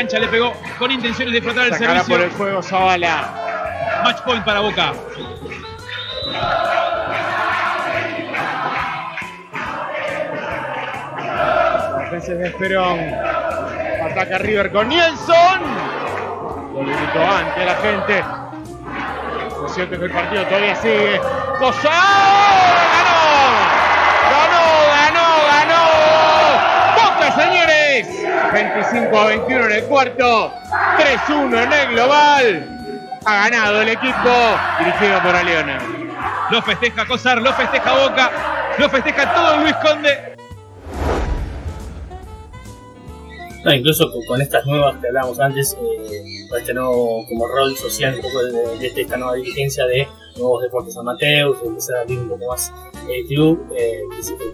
[0.00, 2.16] Cancha le pegó con intenciones de flotar el servicio.
[2.16, 4.00] por el juego Zavala.
[4.02, 4.94] Match point para Boca.
[12.00, 12.98] Defensa de Esperón.
[14.10, 15.60] Ataca River con Nielsen.
[16.72, 18.24] Lo limitó antes la gente.
[19.60, 21.20] Lo cierto es que el partido todavía sigue.
[21.58, 21.90] ¡Cosa!
[22.96, 23.20] ¡Ganó!
[24.32, 24.64] ¡Ganó!
[24.96, 25.28] ¡Ganó!
[25.52, 25.84] ¡Ganó!
[26.96, 28.29] ¡Boca, señores!
[28.52, 30.54] 25 a 21 en el cuarto.
[30.98, 32.80] 3-1 en el global.
[33.24, 34.30] Ha ganado el equipo
[34.78, 35.78] dirigido por Aleona.
[36.50, 38.30] Lo festeja Cosar, lo festeja Boca,
[38.78, 40.36] lo festeja todo Luis Conde.
[43.74, 46.22] Incluso con, estas nuevas que hablábamos antes, eh,
[46.58, 51.58] este nuevo como rol social, un poco de, esta nueva dirigencia de nuevos deportes amateurs,
[51.64, 52.72] empezar a abrir un poco más
[53.08, 54.00] el club, eh,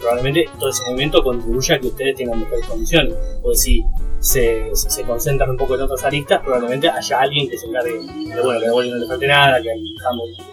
[0.01, 3.15] probablemente todo ese movimiento contribuya a que ustedes tengan mejores condiciones.
[3.43, 3.85] Porque si
[4.19, 8.43] se, se, concentran un poco en otras aristas, probablemente haya alguien que se encargue de,
[8.43, 9.75] bueno, que a no le falte nada, que a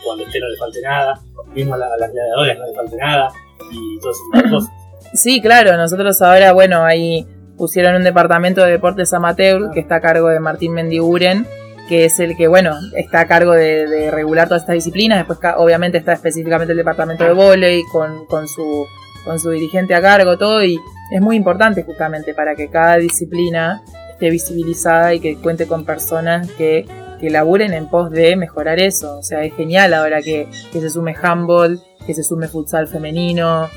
[0.04, 1.20] cuando esté no le falte nada,
[1.56, 3.32] mismo a, la, las gladiadoras no le falte nada,
[3.72, 4.70] y tipo de cosas.
[5.14, 7.26] Sí, claro, nosotros ahora, bueno, ahí
[7.58, 11.46] pusieron un departamento de deportes amateur que está a cargo de Martín Mendiguren,
[11.88, 15.20] que es el que, bueno, está a cargo de, regular todas estas disciplinas.
[15.20, 18.86] Después, obviamente, está específicamente el departamento de volei con, con, su,
[19.26, 20.64] con su dirigente a cargo, todo.
[20.64, 20.80] Y
[21.12, 26.50] es muy importante justamente para que cada disciplina esté visibilizada y que cuente con personas
[26.52, 26.86] que,
[27.22, 29.18] laburen en pos de mejorar eso.
[29.20, 33.70] O sea, es genial ahora que, que se sume handball, que se sume futsal femenino,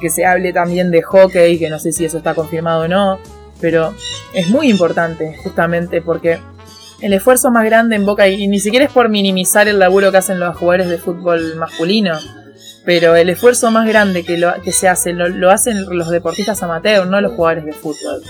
[0.00, 3.18] que se hable también de hockey, que no sé si eso está confirmado o no,
[3.60, 3.94] pero
[4.34, 6.38] es muy importante justamente porque
[7.00, 10.18] el esfuerzo más grande en Boca, y ni siquiera es por minimizar el laburo que
[10.18, 12.18] hacen los jugadores de fútbol masculino,
[12.84, 17.08] pero el esfuerzo más grande que, lo, que se hace lo, hacen los deportistas amateurs,
[17.08, 18.22] no los jugadores de fútbol.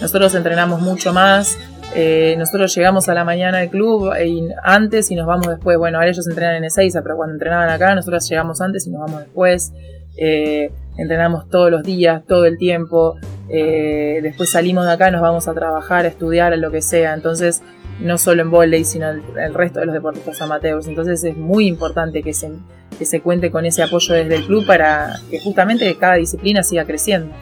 [0.00, 1.58] Nosotros entrenamos mucho más,
[1.94, 5.78] eh, nosotros llegamos a la mañana al club y antes y nos vamos después.
[5.78, 9.00] Bueno, ahora ellos entrenan en Ezeiza, pero cuando entrenaban acá, nosotros llegamos antes y nos
[9.00, 9.72] vamos después.
[10.18, 13.16] Eh, entrenamos todos los días, todo el tiempo.
[13.48, 17.14] Eh, después salimos de acá, nos vamos a trabajar, a estudiar, a lo que sea.
[17.14, 17.62] Entonces,
[18.00, 20.86] no solo en volei, sino el, el, resto de los deportistas amateurs.
[20.86, 22.50] Entonces, es muy importante que se,
[22.98, 26.84] que se cuente con ese apoyo desde el club para que justamente cada disciplina siga
[26.84, 27.34] creciendo.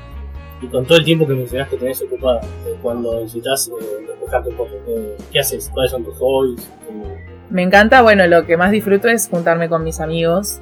[0.61, 4.51] Y con todo el tiempo que mencionas que tenés ocupada, eh, cuando necesitas eh, despejarte
[4.51, 4.71] un poco,
[5.33, 5.71] ¿qué haces?
[5.73, 6.71] ¿Cuáles son tus hobbies?
[7.51, 10.61] Me encanta, bueno, lo que más disfruto es juntarme con mis amigos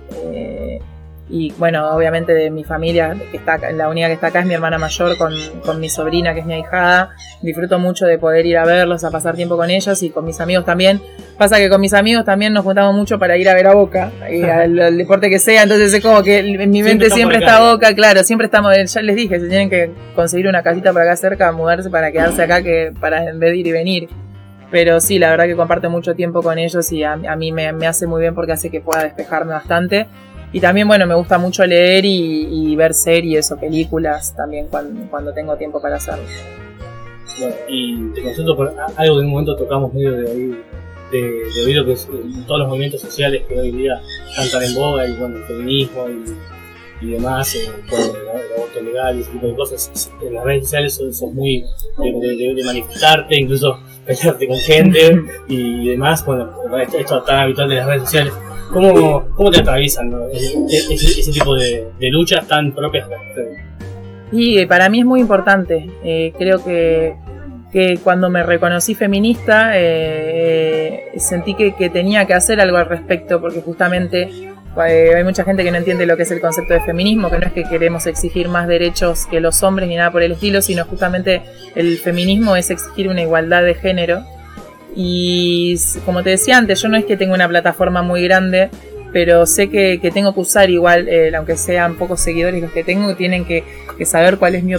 [1.28, 4.54] y bueno, obviamente de mi familia, que está la única que está acá es mi
[4.54, 5.32] hermana mayor con,
[5.64, 7.11] con, mi sobrina, que es mi ahijada.
[7.40, 10.40] Disfruto mucho de poder ir a verlos, a pasar tiempo con ellos y con mis
[10.40, 11.00] amigos también.
[11.38, 14.11] Pasa que con mis amigos también nos juntamos mucho para ir a ver a Boca,
[14.30, 17.94] y al, deporte que sea, entonces es como que en mi mente siempre, está Boca,
[17.94, 21.50] claro, siempre estamos, ya les dije, se tienen que conseguir una casita por acá cerca,
[21.52, 24.08] mudarse para quedarse acá, que para en vez de ir y venir.
[24.70, 27.87] Pero sí, la verdad que comparto mucho tiempo con ellos y a, mí me, me
[27.87, 30.06] hace muy bien porque hace que pueda despejarme bastante
[30.52, 35.56] y también, bueno, me gusta mucho leer y, ver series o películas también cuando, tengo
[35.56, 36.24] tiempo para hacerlo.
[37.38, 40.56] Bueno, y te consulto por algo que en un momento tocamos medio de oído,
[41.10, 44.00] de, oído que es eh, todos los movimientos sociales que hoy día
[44.38, 46.06] están en boga, y bueno, el feminismo
[47.00, 50.10] y, demás, eh, el, aborto legal y ese tipo de cosas.
[50.22, 51.64] En las redes sociales son, muy
[51.98, 56.24] de, manifestarte, incluso pelearte con gente y demás.
[56.26, 58.32] Bueno, esto, esto tan habitual de las redes sociales.
[58.72, 63.61] ¿Cómo, cómo te atraviesan ese, tipo de, luchas tan propias de ustedes?
[64.32, 65.90] Y eh, para mí es muy importante.
[66.02, 67.14] Eh, creo que,
[67.70, 73.40] que, cuando me reconocí feminista eh, sentí que, que, tenía que hacer algo al respecto
[73.40, 77.30] porque justamente hay mucha gente que no entiende lo que es el concepto de feminismo,
[77.30, 80.32] que no es que queremos exigir más derechos que los hombres ni nada por el
[80.32, 81.42] estilo, sino justamente
[81.74, 84.24] el feminismo es exigir una igualdad de género
[84.94, 88.70] y como te decía antes, yo no es que tenga una plataforma muy grande,
[89.12, 93.14] pero sé que, tengo que usar igual, eh, aunque sean pocos seguidores los que tengo,
[93.14, 93.64] tienen que,
[94.05, 94.74] saber cuál es mi,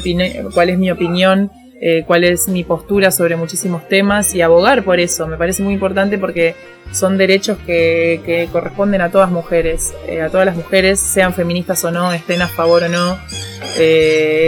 [0.53, 1.49] cuál es mi opinión,
[1.79, 5.27] eh, cuál es mi postura sobre muchísimos temas y abogar por eso.
[5.27, 6.55] Me parece muy importante porque
[6.91, 11.91] son derechos que, corresponden a todas mujeres, eh, a todas las mujeres, sean feministas o
[11.91, 13.17] no, estén a favor o no,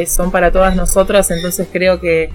[0.07, 2.31] son para todas nosotras, entonces creo que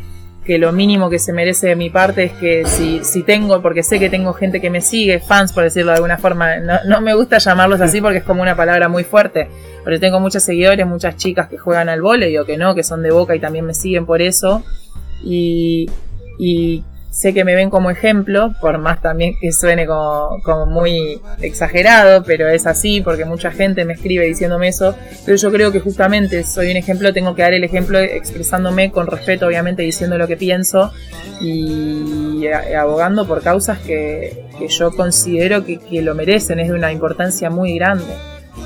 [0.50, 3.84] que lo mínimo que se merece de mi parte es que si, si tengo, porque
[3.84, 7.14] sé que tengo gente que me sigue, fans por decirlo de alguna forma, no, me
[7.14, 9.48] gusta llamarlos así porque es como una palabra muy fuerte,
[9.84, 13.00] pero tengo muchos seguidores, muchas chicas que juegan al vole o que no, que son
[13.00, 14.64] de boca y también me siguen por eso.
[15.22, 15.88] Y
[17.10, 22.22] sé que me ven como ejemplo, por más también que suene como, como, muy exagerado,
[22.22, 24.94] pero es así porque mucha gente me escribe diciéndome eso,
[25.24, 29.08] pero yo creo que justamente soy un ejemplo, tengo que dar el ejemplo expresándome con
[29.08, 30.92] respeto, obviamente diciendo lo que pienso
[31.40, 32.46] y
[32.78, 37.50] abogando por causas que, que yo considero que, que lo merecen, es de una importancia
[37.50, 38.14] muy grande.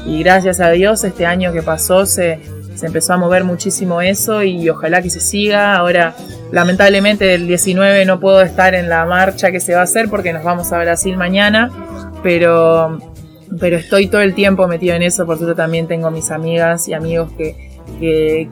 [0.06, 2.40] Y gracias a Dios este año que pasó se,
[2.74, 5.76] se empezó a mover muchísimo eso y ojalá que se siga.
[5.76, 6.14] Ahora,
[6.54, 10.32] lamentablemente, el 19 no puedo estar en la marcha que se va a hacer porque
[10.32, 11.68] nos vamos a Brasil mañana,
[12.22, 13.00] pero,
[13.58, 16.94] pero estoy todo el tiempo metido en eso, por eso también tengo mis amigas y
[16.94, 17.56] amigos que,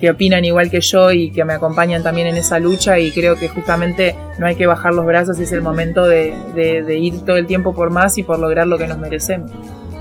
[0.01, 3.37] que, opinan igual que yo y que me acompañan también en esa lucha y creo
[3.37, 7.47] que justamente no hay que bajar los brazos, es el momento de ir todo el
[7.47, 9.53] tiempo por más y por lograr lo que nos merecemos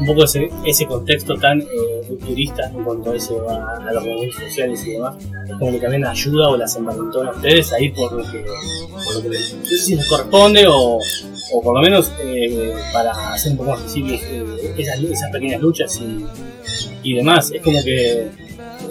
[0.01, 1.65] un poco ese, ese contexto tan eh,
[2.09, 5.15] rupturista en cuanto a, eso, a, los movimientos sociales y demás,
[5.47, 8.43] es como que también ayuda o las envalentona a ustedes a ir por lo que,
[9.05, 10.97] por lo que les, no sé si les corresponde o,
[11.53, 15.61] o por lo menos eh, para hacer un poco más visibles eh, esas, esas, pequeñas
[15.61, 16.25] luchas y,
[17.03, 17.51] y, demás.
[17.51, 18.27] Es como que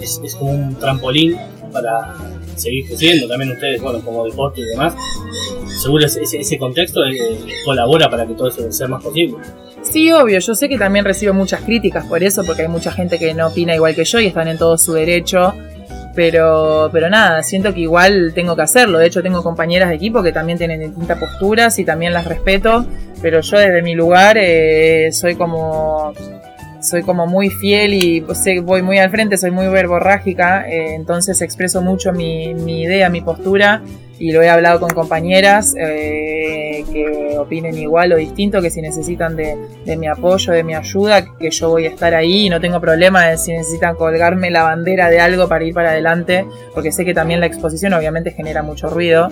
[0.01, 1.37] es, como un trampolín
[1.71, 2.15] para
[2.55, 4.93] seguir creciendo también ustedes, bueno, como deporte y demás.
[5.81, 7.17] Seguro ese, ese contexto eh,
[7.65, 9.37] colabora para que todo eso sea más posible.
[9.81, 13.17] Sí, obvio, yo sé que también recibo muchas críticas por eso, porque hay mucha gente
[13.17, 15.53] que no opina igual que yo y están en todo su derecho.
[16.13, 18.97] Pero, pero nada, siento que igual tengo que hacerlo.
[18.99, 22.85] De hecho, tengo compañeras de equipo que también tienen distintas posturas y también las respeto.
[23.21, 26.13] Pero yo desde mi lugar eh, soy como
[26.81, 31.41] soy como muy fiel y pues, voy muy al frente, soy muy verborrágica, eh, entonces
[31.41, 33.81] expreso mucho mi, idea, mi postura
[34.19, 39.35] y lo he hablado con compañeras eh, que opinen igual o distinto, que si necesitan
[39.35, 39.57] de,
[39.97, 43.27] mi apoyo, de mi ayuda, que yo voy a estar ahí y no tengo problema
[43.27, 47.13] de si necesitan colgarme la bandera de algo para ir para adelante, porque sé que
[47.13, 49.27] también la exposición obviamente genera mucho ruido,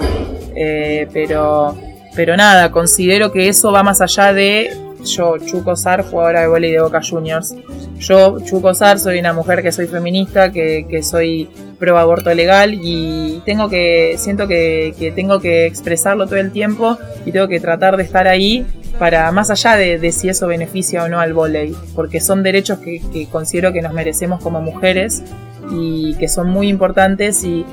[0.56, 1.76] eh, pero,
[2.16, 4.72] pero nada, considero que eso va más allá de
[5.04, 7.56] yo, Chuco Sar, jugadora de voleibol de Boca Juniors.
[8.00, 12.74] Yo, Chuco Sar, soy una mujer que soy feminista, que, que soy pro aborto legal
[12.74, 17.98] y tengo que, siento que, tengo que expresarlo todo el tiempo y tengo que tratar
[17.98, 18.66] de estar ahí
[19.00, 23.28] para, más allá de, si eso beneficia o no al voleibol, porque son derechos que,
[23.32, 25.24] considero que nos merecemos como mujeres
[25.72, 27.66] y que son muy importantes y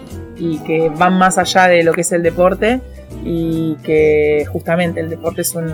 [0.66, 2.80] que van más allá de lo que es el deporte
[3.24, 5.72] y que justamente el deporte es un,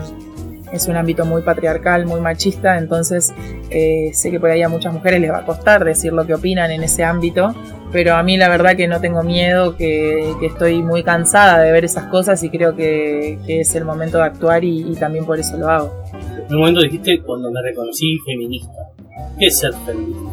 [0.73, 3.33] es un ámbito muy patriarcal, muy machista, entonces
[3.71, 6.35] eh, sé que por ahí a muchas mujeres les va a costar decir lo que
[6.35, 7.55] opinan en ese ámbito,
[7.93, 11.85] pero a mí la verdad que no tengo miedo, que, estoy muy cansada de ver
[11.85, 15.69] esas cosas y creo que, es el momento de actuar y, también por eso lo
[15.69, 16.03] hago.
[16.49, 18.73] En un momento dijiste cuando me reconocí feminista.
[19.39, 20.31] ¿Qué es ser feminista?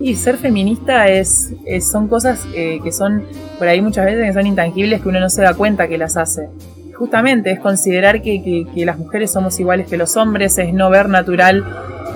[0.00, 3.24] Y ser feminista es, son cosas eh, que son
[3.58, 6.16] por ahí muchas veces que son intangibles que uno no se da cuenta que las
[6.16, 6.48] hace.
[6.98, 11.64] Justamente es considerar que, las mujeres somos iguales que los hombres, es no ver natural,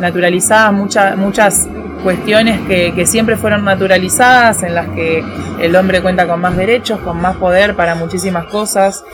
[0.01, 1.69] naturalizadas muchas muchas
[2.03, 5.25] cuestiones que, que, siempre fueron naturalizadas, en las que
[5.61, 9.05] el hombre cuenta con más derechos, con más poder para muchísimas cosas.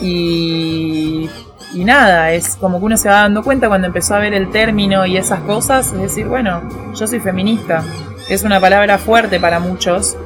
[0.00, 1.28] Y
[1.76, 4.50] y nada, es como que uno se va dando cuenta cuando empezó a ver el
[4.50, 6.62] término y esas cosas, es decir, bueno,
[6.94, 7.84] yo soy feminista.
[8.30, 10.16] Es una palabra fuerte para muchos,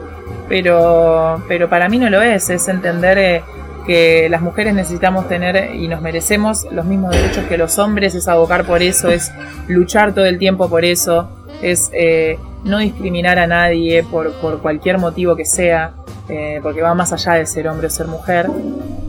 [0.49, 3.43] pero, pero para mí no lo es, es entender eh,
[3.87, 8.29] que las mujeres necesitamos tener y nos merecemos los mismos derechos que los hombres, es
[8.29, 9.33] abocar por eso, es
[9.69, 11.29] luchar todo el tiempo por eso,
[11.63, 15.95] es eh, no discriminar a nadie por, por cualquier motivo que sea,
[16.29, 18.47] eh, porque va más allá de ser hombre o ser mujer.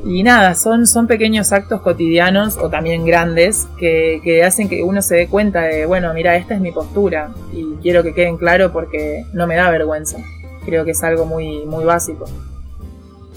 [0.03, 5.15] Y nada, son, son pequeños actos cotidianos o también grandes que, hacen que uno se
[5.15, 9.25] dé cuenta de, bueno, mira, esta es mi postura y quiero que queden claro porque
[9.33, 10.17] no me da vergüenza.
[10.65, 12.25] Creo que es algo muy, muy básico.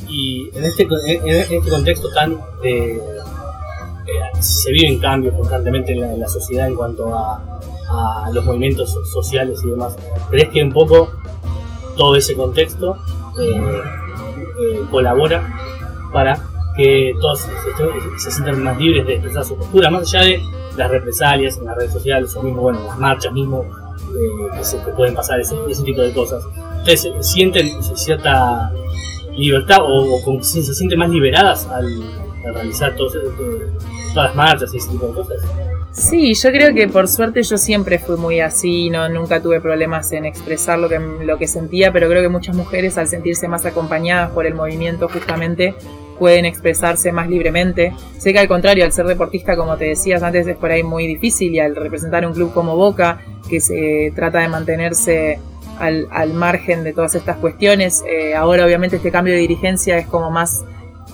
[0.09, 2.97] Y en este, en este contexto tan de...
[2.97, 7.43] Eh, se viven cambios constantemente en la, sociedad en cuanto a,
[7.89, 9.97] a, los movimientos sociales y demás.
[10.31, 11.09] ¿Crees que un poco
[11.97, 12.97] todo ese contexto
[13.39, 13.83] eh,
[14.61, 15.43] eh, colabora
[16.13, 16.39] para
[16.77, 17.47] que todos
[18.19, 20.43] se, sientan más libres de expresar su postura, más allá de
[20.77, 24.79] las represalias en las redes sociales o mismo, bueno, las marchas mismo, eh, que, se,
[24.79, 26.45] pueden pasar ese, tipo de cosas.
[26.79, 28.73] Ustedes sienten cierta
[29.37, 32.03] libertad o, o se, sienten más liberadas al,
[32.53, 33.15] realizar todas
[34.15, 35.43] las marchas y ese tipo de cosas.
[35.93, 40.11] Sí, yo creo que por suerte yo siempre fui muy así, no nunca tuve problemas
[40.13, 43.65] en expresar lo que, lo que sentía, pero creo que muchas mujeres al sentirse más
[43.65, 45.75] acompañadas por el movimiento justamente
[46.19, 47.93] pueden expresarse más libremente.
[48.19, 51.07] Sé que al contrario, al ser deportista, como te decías antes, es por ahí muy
[51.07, 55.39] difícil y al representar un club como Boca, que se trata de mantenerse
[55.79, 60.31] al, margen de todas estas cuestiones, eh, ahora obviamente este cambio de dirigencia es como
[60.31, 60.65] más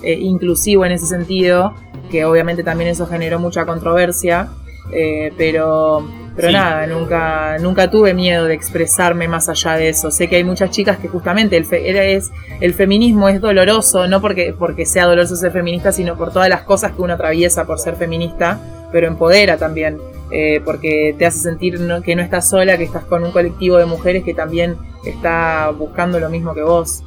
[0.03, 1.73] eh, inclusivo en ese sentido,
[2.09, 4.49] que obviamente también eso generó mucha controversia,
[4.91, 10.11] eh, pero pero nada, nunca, nunca tuve miedo de expresarme más allá de eso.
[10.11, 14.55] Sé que hay muchas chicas que justamente el, es, el feminismo es doloroso, no porque,
[14.57, 17.95] porque sea doloroso ser feminista, sino por todas las cosas que uno atraviesa por ser
[17.95, 18.59] feminista,
[18.91, 19.97] pero empodera también,
[20.31, 23.85] eh, porque te hace sentir que no estás sola, que estás con un colectivo de
[23.85, 27.03] mujeres que también está buscando lo mismo que vos.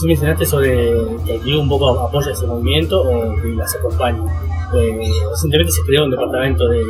[0.00, 0.72] ¿Sí mencionaste sobre
[1.26, 4.22] que el un poco apoya ese movimiento o que las acompaña?
[4.74, 4.98] Eh,
[5.30, 6.84] recientemente se creó un departamento de,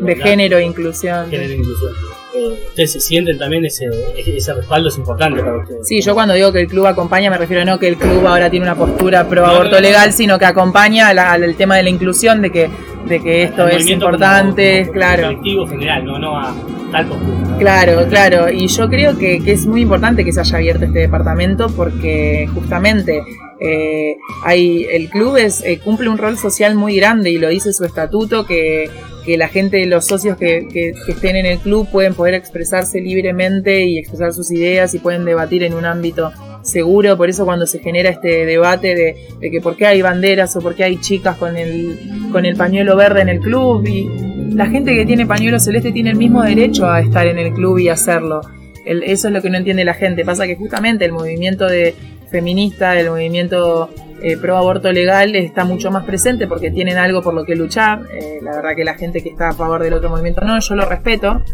[0.00, 1.28] de, género e inclusión.
[1.28, 1.92] Género e inclusión.
[2.34, 5.86] Eh, ustedes sienten también ese, ese respaldo es importante para ustedes.
[5.86, 8.48] Sí, yo cuando digo que el club acompaña me refiero no que el club ahora
[8.48, 12.50] tiene una postura pro aborto legal, sino que acompaña al tema de la inclusión, de
[12.50, 12.70] que,
[13.06, 15.24] de que esto es importante, claro.
[15.24, 16.54] colectivo general, no, no a
[16.90, 17.56] tal postura.
[17.58, 21.00] Claro, claro, y yo creo que, que es muy importante que se haya abierto este
[21.00, 23.22] departamento porque justamente
[23.64, 27.72] eh, hay, el club es, eh, cumple un rol social muy grande y lo dice
[27.72, 28.90] su estatuto que,
[29.24, 34.32] la gente, los socios que, estén en el club pueden poder expresarse libremente y expresar
[34.32, 37.16] sus ideas y pueden debatir en un ámbito seguro.
[37.16, 38.94] Por eso cuando se genera este debate
[39.40, 41.98] de, que por qué hay banderas o por qué hay chicas con el,
[42.30, 44.08] con el pañuelo verde en el club y
[44.54, 47.78] la gente que tiene pañuelo celeste tiene el mismo derecho a estar en el club
[47.78, 48.40] y hacerlo.
[48.84, 50.24] eso es lo que no entiende la gente.
[50.24, 51.94] Pasa que justamente el movimiento de,
[52.32, 53.90] feminista, el movimiento
[54.22, 58.00] eh, pro aborto legal está mucho más presente porque tienen algo por lo que luchar.
[58.12, 60.74] Eh, la verdad que la gente que está a favor del otro movimiento no, yo
[60.74, 61.44] lo respeto.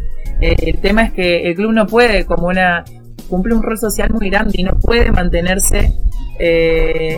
[0.40, 2.84] Eh, el tema es que el club no puede, como una,
[3.28, 5.94] cumple un rol social muy grande y no puede mantenerse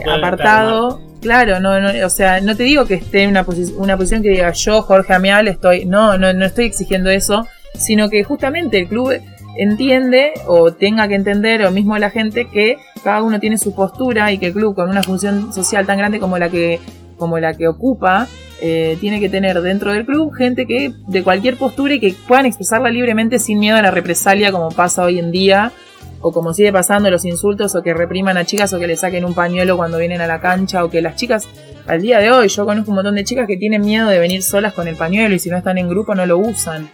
[0.08, 1.00] apartado.
[1.20, 3.44] Claro, no, no, o sea, no te digo que esté en una,
[3.76, 8.08] una posición que diga yo, Jorge Amial, estoy, no, no, no estoy exigiendo eso, sino
[8.08, 9.12] que justamente el club
[9.58, 14.32] entiende o tenga que entender o mismo la gente que cada uno tiene su postura
[14.32, 16.80] y que el club con una función social tan grande como la que
[17.18, 18.26] como la que ocupa
[18.60, 22.46] eh, tiene que tener dentro del club gente que de cualquier postura y que puedan
[22.46, 25.72] expresarla libremente sin miedo a la represalia como pasa hoy en día
[26.20, 29.24] o como sigue pasando los insultos o que repriman a chicas o que le saquen
[29.24, 31.48] un pañuelo cuando vienen a la cancha o que las chicas
[31.86, 34.42] al día de hoy yo conozco un montón de chicas que tienen miedo de venir
[34.42, 36.88] solas con el pañuelo y si no están en grupo no lo usan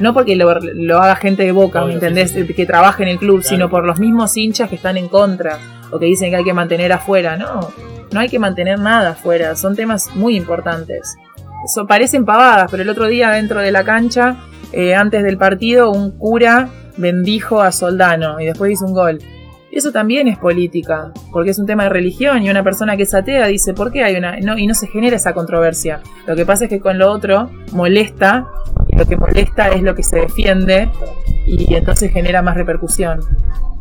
[0.00, 2.32] no porque lo, haga gente de boca, ¿me entendés?
[2.32, 5.58] Que trabaje en el club, sino por los mismos hinchas que están en contra
[5.92, 7.36] o que dicen que hay que mantener afuera.
[7.36, 7.70] No,
[8.14, 11.16] no hay que mantener nada afuera, son temas muy importantes.
[11.64, 14.36] Eso parecen pavadas, pero el otro día dentro de la cancha,
[14.72, 19.18] eh, antes del partido, un cura bendijo a Soldano y después hizo un gol.
[19.70, 23.02] Y eso también es política, porque es un tema de religión y una persona que
[23.02, 24.38] es atea dice, ¿por qué hay una...?
[24.38, 26.00] No, y no se genera esa controversia.
[26.26, 28.46] Lo que pasa es que con lo otro molesta
[28.96, 30.88] lo que molesta es lo que se defiende
[31.46, 33.20] y entonces genera más repercusión.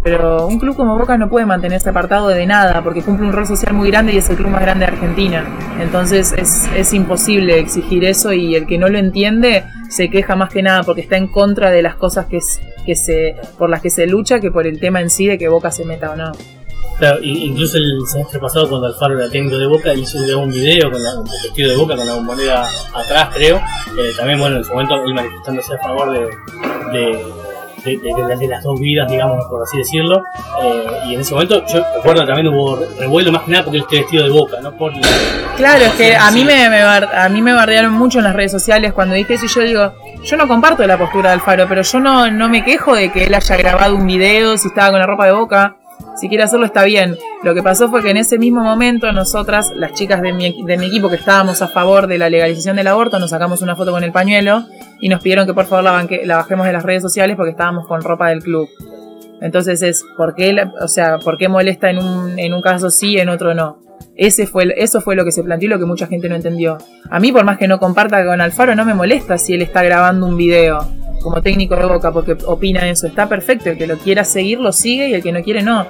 [0.04, 3.48] Pero un club como Boca no puede mantenerse apartado de nada porque cumple un rol
[3.48, 5.46] social muy grande y es el club más grande de Argentina.
[5.80, 10.50] Entonces es, es imposible exigir eso y el que no lo entiende se queja más
[10.50, 12.40] que nada porque está en contra de las cosas que,
[12.86, 15.48] que se, por las que se lucha que por el tema en sí de que
[15.48, 16.32] Boca se meta o no.
[17.00, 20.92] Claro, incluso el semestre pasado cuando Alfaro era técnico de Boca, él hizo un video
[20.92, 23.58] con la, el vestido de Boca con la bombonera atrás, creo.
[23.58, 26.20] Eh, también, bueno, en su momento él manifestándose a favor de,
[26.92, 27.33] de
[27.84, 30.24] de, las dos vidas, digamos, por así decirlo.
[30.62, 33.84] Eh, y en ese momento, yo recuerdo también hubo revuelo más que nada porque él
[33.84, 34.72] esté vestido de boca, ¿no?
[34.78, 34.94] Por
[35.58, 38.94] claro, es que a mí, me, a mí me bardearon mucho en las redes sociales
[38.94, 42.00] cuando dije eso y yo digo, yo no comparto la postura de Alfaro, pero yo
[42.00, 45.06] no, no me quejo de que él haya grabado un video si estaba con la
[45.06, 45.78] ropa de boca
[46.16, 47.18] si quiere hacerlo está bien.
[47.44, 50.78] Lo que pasó fue que en ese mismo momento nosotras, las chicas de mi, de
[50.78, 53.92] mi, equipo que estábamos a favor de la legalización del aborto, nos sacamos una foto
[53.92, 54.66] con el pañuelo
[55.00, 57.88] y nos pidieron que por favor la, la bajemos de las redes sociales porque estábamos
[57.88, 58.70] con ropa del club.
[59.42, 63.18] Entonces es, ¿por qué, o sea, ¿por qué molesta en un, en un caso sí,
[63.18, 63.82] en otro no?
[64.16, 66.78] Ese fue, eso fue lo que se planteó y lo que mucha gente no entendió.
[67.10, 69.84] A mí, por más que no comparta con Alfaro, no me molesta si él está
[69.84, 70.88] grabando un video
[71.24, 73.08] como técnico de Boca porque opina eso.
[73.08, 75.88] Está perfecto, el que lo quiera seguir lo sigue y el que no quiere no.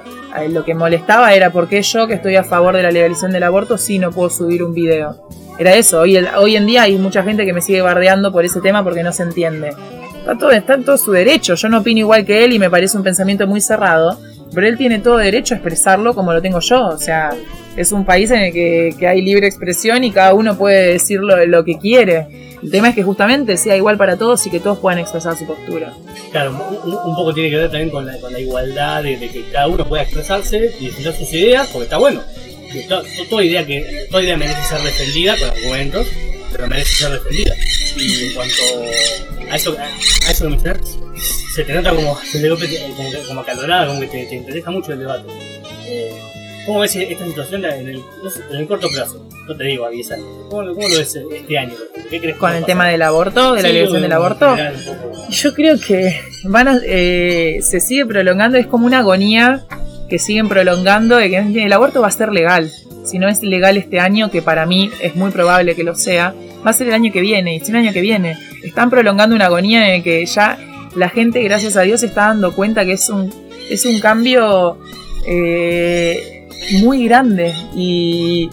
[0.48, 3.42] Lo que molestaba era por qué yo, que estoy a favor de la legalización del
[3.42, 5.16] aborto, sí no puedo subir un video.
[5.58, 8.60] Era eso, hoy, hoy en día hay mucha gente que me sigue bardeando por ese
[8.60, 9.72] tema porque no se entiende.
[10.18, 12.70] Está, todo, está en todo su derecho, yo no opino igual que él y me
[12.70, 14.18] parece un pensamiento muy cerrado,
[14.54, 17.30] pero él tiene todo derecho a expresarlo como lo tengo yo, o sea,
[17.76, 21.64] es un país en el que, hay libre expresión y cada uno puede decir lo
[21.64, 22.44] que quiere.
[22.64, 25.44] El tema es que justamente sea igual para todos y que todos puedan expresar su
[25.46, 25.92] postura.
[26.32, 26.52] Claro,
[26.82, 29.84] un, poco tiene que ver también con la, con la igualdad de, que cada uno
[29.86, 32.22] pueda expresarse y defender sus ideas, porque está bueno.
[33.28, 36.06] Toda, idea que toda idea merece ser defendida con argumentos,
[36.52, 37.54] pero merece ser defendida.
[37.98, 38.62] Y en cuanto
[39.50, 40.98] a eso, a, eso que mencionas,
[41.54, 45.28] se te nota como, como, como acalorada, como que te, te interesa mucho el debate.
[45.86, 46.10] Eh,
[46.66, 48.02] ¿Cómo ves esta situación en el,
[48.50, 49.24] en el corto plazo?
[49.46, 50.26] No te digo a 10 años.
[50.48, 51.74] ¿Cómo, lo ves este año?
[52.10, 53.54] ¿Qué crees ¿Con el tema del aborto?
[53.54, 54.56] ¿De la legalización del aborto?
[55.30, 59.64] Yo creo que van eh, se sigue prolongando, es como una agonía
[60.08, 62.68] que siguen prolongando de que el aborto va a ser legal.
[63.04, 66.34] Si no es legal este año, que para mí es muy probable que lo sea,
[66.66, 68.36] va a ser el año que viene, y si el año que viene.
[68.64, 70.58] Están prolongando una agonía en el que ya
[70.96, 73.32] la gente, gracias a Dios, se está dando cuenta que es un,
[73.70, 74.78] es un cambio
[75.26, 76.48] eh,
[76.80, 78.48] muy grande y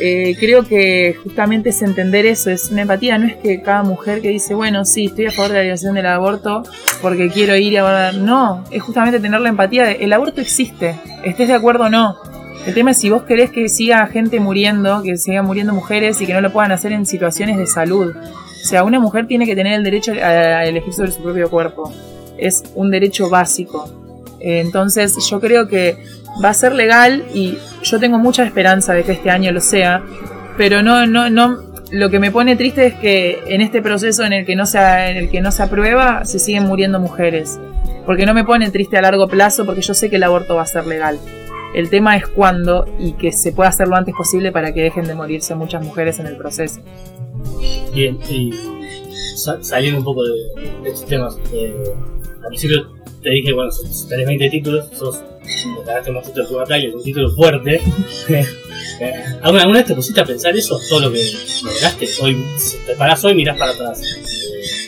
[0.00, 4.20] eh, creo que justamente es entender eso, es una empatía, no es que cada mujer
[4.20, 6.62] que dice, bueno, sí, estoy a favor de la legalización del aborto
[7.02, 10.94] porque quiero ir a no, es justamente tener la empatía de, el aborto existe,
[11.24, 12.16] estés de acuerdo o no.
[12.66, 16.26] El tema es si vos querés que siga gente muriendo, que sigan muriendo mujeres y
[16.26, 18.14] que no lo puedan hacer en situaciones de salud.
[18.62, 21.92] O sea, una mujer tiene que tener el derecho a elegir sobre su propio cuerpo.
[22.36, 23.88] Es un derecho básico.
[24.40, 25.96] Entonces yo creo que
[26.42, 30.02] va a ser legal y yo tengo mucha esperanza de que este año lo sea,
[30.56, 31.58] pero no, no, no,
[31.90, 34.78] lo que me pone triste es que en este proceso en el que no se,
[34.78, 37.58] en el que no se aprueba se siguen muriendo mujeres,
[38.06, 40.62] porque no me pone triste a largo plazo porque yo sé que el aborto va
[40.62, 41.18] a ser legal.
[41.74, 45.04] El tema es cuándo y que se pueda hacer lo antes posible para que dejen
[45.04, 46.80] de morirse muchas mujeres en el proceso.
[47.94, 48.52] Bien, y
[49.62, 51.74] saliendo un poco de, estos temas, eh,
[52.42, 53.70] al principio te dije, bueno,
[54.08, 55.22] tenés 20 títulos, sos
[55.86, 57.80] ganaste más títulos que batalla, un título fuerte.
[59.42, 60.78] ¿Alguna, ¿Alguna vez te pusiste a pensar eso?
[60.88, 61.22] Todo lo que
[61.62, 62.08] lograste.
[62.20, 62.44] Hoy
[62.86, 64.00] te parás hoy y mirás para atrás.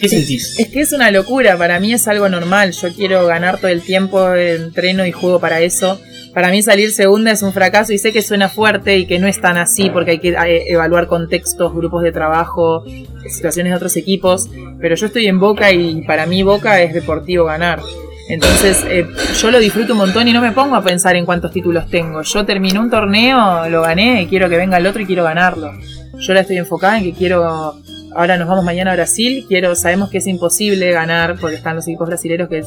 [0.01, 0.59] ¿Qué sentís?
[0.59, 2.73] Es que es una locura, para mí es algo normal.
[2.73, 6.01] Yo quiero ganar todo el tiempo, entreno y juego para eso.
[6.35, 9.27] Para mí salir segunda es un fracaso y sé que suena fuerte y que no
[9.27, 12.85] es tan así porque hay que eh, evaluar contextos, grupos de trabajo,
[13.29, 14.49] situaciones de otros equipos.
[14.81, 17.81] Pero yo estoy en Boca y para mí Boca es deportivo ganar.
[18.29, 19.09] Entonces eh,
[19.41, 22.23] yo lo disfruto un montón y no me pongo a pensar en cuántos títulos tengo.
[22.23, 25.73] Yo terminé un torneo, lo gané, y quiero que venga el otro y quiero ganarlo.
[26.17, 27.75] Yo la estoy enfocada en que quiero,
[28.15, 31.87] ahora nos vamos mañana a Brasil, quiero, sabemos que es imposible ganar porque están los
[31.87, 32.63] equipos brasileños que,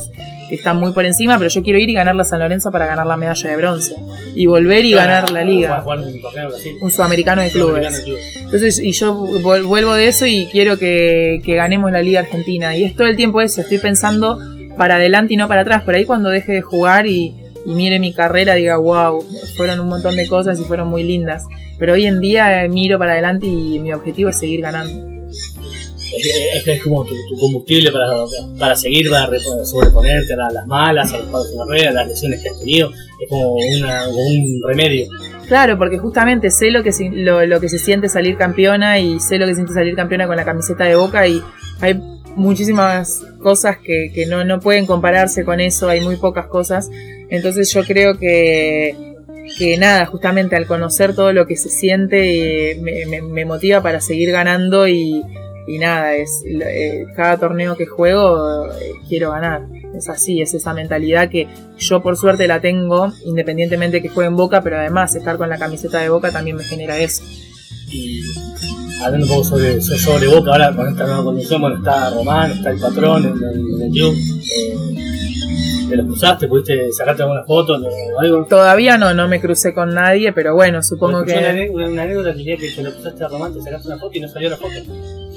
[0.50, 3.08] están muy por encima, pero yo quiero ir y ganar la San Lorenzo para ganar
[3.08, 3.96] la medalla de bronce
[4.36, 5.84] y volver y ganar la liga.
[6.82, 8.06] Un sudamericano de clubes.
[8.36, 12.78] Entonces, y yo vuelvo de eso y quiero que, que ganemos la liga argentina.
[12.78, 14.38] Y es todo el tiempo eso, estoy pensando
[14.78, 15.84] para adelante y no para atrás.
[15.84, 17.36] Por ahí cuando deje de jugar y,
[17.66, 19.24] mire mi carrera diga, wow,
[19.56, 21.46] fueron un montón de cosas y fueron muy lindas.
[21.80, 25.13] Pero hoy en día eh, miro para adelante y mi objetivo es seguir ganando.
[26.18, 28.08] Es, es como tu, combustible para,
[28.60, 29.30] para seguir, para
[29.66, 32.92] sobreponerte a las malas, a los palos de a las lesiones que has tenido.
[33.20, 35.08] Es como, una, un remedio.
[35.48, 39.38] Claro, porque justamente sé lo que, lo, lo que se siente salir campeona y sé
[39.38, 41.42] lo que siente salir campeona con la camiseta de boca y
[41.82, 42.00] hay
[42.36, 46.90] muchísimas cosas que, que no, no pueden compararse con eso, hay muy pocas cosas.
[47.30, 48.96] Entonces yo creo que,
[49.58, 54.02] que nada, justamente al conocer todo lo que se siente eh, me, me, motiva para
[54.02, 55.24] seguir ganando y,
[55.66, 59.64] y nada, es eh, cada torneo que juego eh, quiero ganar.
[59.96, 61.48] Es así, es esa mentalidad que
[61.78, 65.58] yo por suerte la tengo, independientemente que juegue en Boca, pero además estar con la
[65.58, 67.24] camiseta de Boca también me genera eso.
[67.90, 68.22] Y
[69.02, 72.72] hablando un poco sobre, sobre Boca, ahora con esta nueva condición, bueno, está Román, está
[72.72, 74.16] el patrón en el, club.
[75.90, 76.48] ¿Te los cruzaste?
[76.48, 78.46] ¿Pudiste sacarte alguna foto o algo?
[78.46, 81.38] Todavía no, no me crucé con nadie, pero bueno, supongo que...
[81.72, 84.22] Una, una, anécdota que que te lo cruzaste a Román, te sacaste una foto y
[84.22, 84.74] no salió la foto.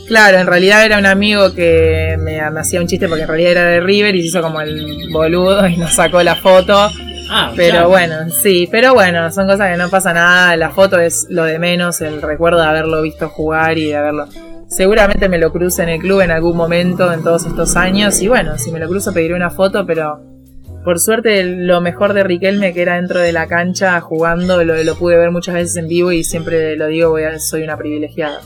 [0.06, 3.64] Claro, en realidad era un amigo que me, hacía un chiste porque en realidad era
[3.64, 6.90] de River y se hizo como el boludo y nos sacó la foto.
[7.28, 10.56] Ah, pero bueno, sí, pero bueno, son cosas que no pasa nada.
[10.56, 14.28] La foto es lo de menos, el recuerdo de haberlo visto jugar y de haberlo.
[14.68, 18.20] Seguramente me lo cruce en el club en algún momento en todos estos años.
[18.22, 20.20] Y bueno, si me lo cruzo pediré una foto, pero
[20.84, 24.94] por suerte lo mejor de Riquelme que era dentro de la cancha jugando, lo, lo
[24.94, 28.40] pude ver muchas veces en vivo y siempre lo digo, voy a, soy una privilegiada.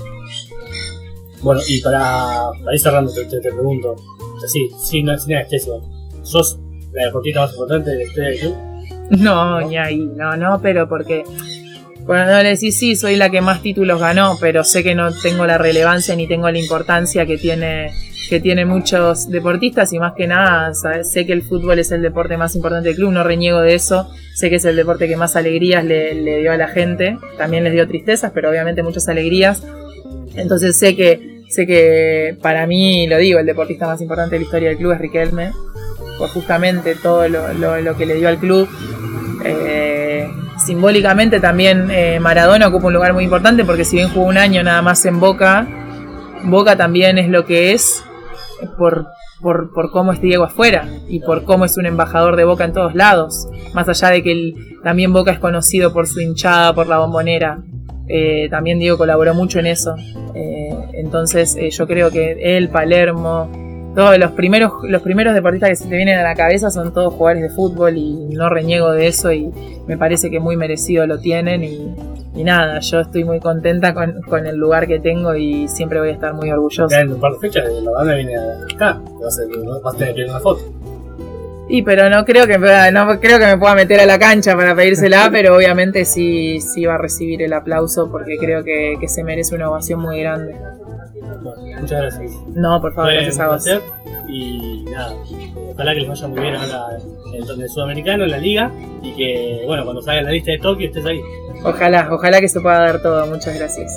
[1.43, 3.97] Bueno, y para, para ir cerrando, te, te, pregunto,
[4.47, 5.73] sin, sin anestesia,
[6.23, 6.59] ¿sos
[6.93, 8.57] la deportista más importante de la historia del club?
[9.11, 11.25] No, ni ahí, no, no, pero porque
[12.07, 15.47] cuando le decís sí, soy la que más títulos ganó, pero sé que no tengo
[15.47, 17.93] la relevancia ni tengo la importancia que tiene
[18.29, 22.37] que tiene muchos deportistas y más que nada sé que el fútbol es el deporte
[22.37, 25.35] más importante del club, no reniego de eso, sé que es el deporte que más
[25.35, 29.65] alegrías le, le dio a la gente, también les dio tristezas, pero obviamente muchas alegrías,
[30.41, 34.45] entonces sé que, sé que para mí, lo digo, el deportista más importante de la
[34.45, 35.53] historia del club es Riquelme,
[36.19, 38.69] por justamente todo lo, que le dio al club.
[39.45, 40.29] Eh,
[40.59, 44.63] simbólicamente también eh, Maradona ocupa un lugar muy importante porque si bien jugó un año
[44.63, 45.67] nada más en Boca,
[46.45, 48.05] Boca también es lo que es
[48.77, 49.07] por,
[49.41, 52.73] por, por, cómo es Diego afuera y por cómo es un embajador de Boca en
[52.73, 53.49] todos lados.
[53.73, 57.63] Más allá de que también Boca es conocido por su hinchada, por la bombonera.
[58.13, 59.95] Eh, también Diego colaboró mucho en eso.
[60.35, 63.49] Eh, entonces eh, yo creo que él, Palermo,
[63.95, 67.15] todos los primeros, los primeros deportistas que se te vienen a la cabeza son todos
[67.15, 69.53] jugadores de fútbol y no reniego de eso y
[69.87, 71.95] me parece que muy merecido lo tienen y,
[72.43, 76.33] nada, yo estoy muy contenta con, el lugar que tengo y siempre voy a estar
[76.35, 77.01] muy orgullosa.
[77.01, 78.15] En un par de fechas la banda
[78.75, 79.01] acá,
[79.99, 80.63] tener una foto.
[81.73, 84.75] Y pero no creo que no creo que me pueda meter a la cancha para
[84.75, 89.55] pedírsela, pero obviamente sí, sí va a recibir el aplauso porque creo que, se merece
[89.55, 90.57] una ovación muy grande.
[91.81, 92.33] muchas gracias.
[92.55, 93.65] No, por favor, gracias a vos.
[94.29, 95.15] Y nada,
[95.73, 96.99] ojalá que les vaya muy bien ahora
[97.33, 98.71] en el torneo sudamericano, en la liga,
[99.03, 101.21] y que bueno, cuando salga la lista de Tokio estés ahí.
[101.63, 103.27] Ojalá, ojalá que se pueda dar todo.
[103.27, 103.97] Muchas gracias.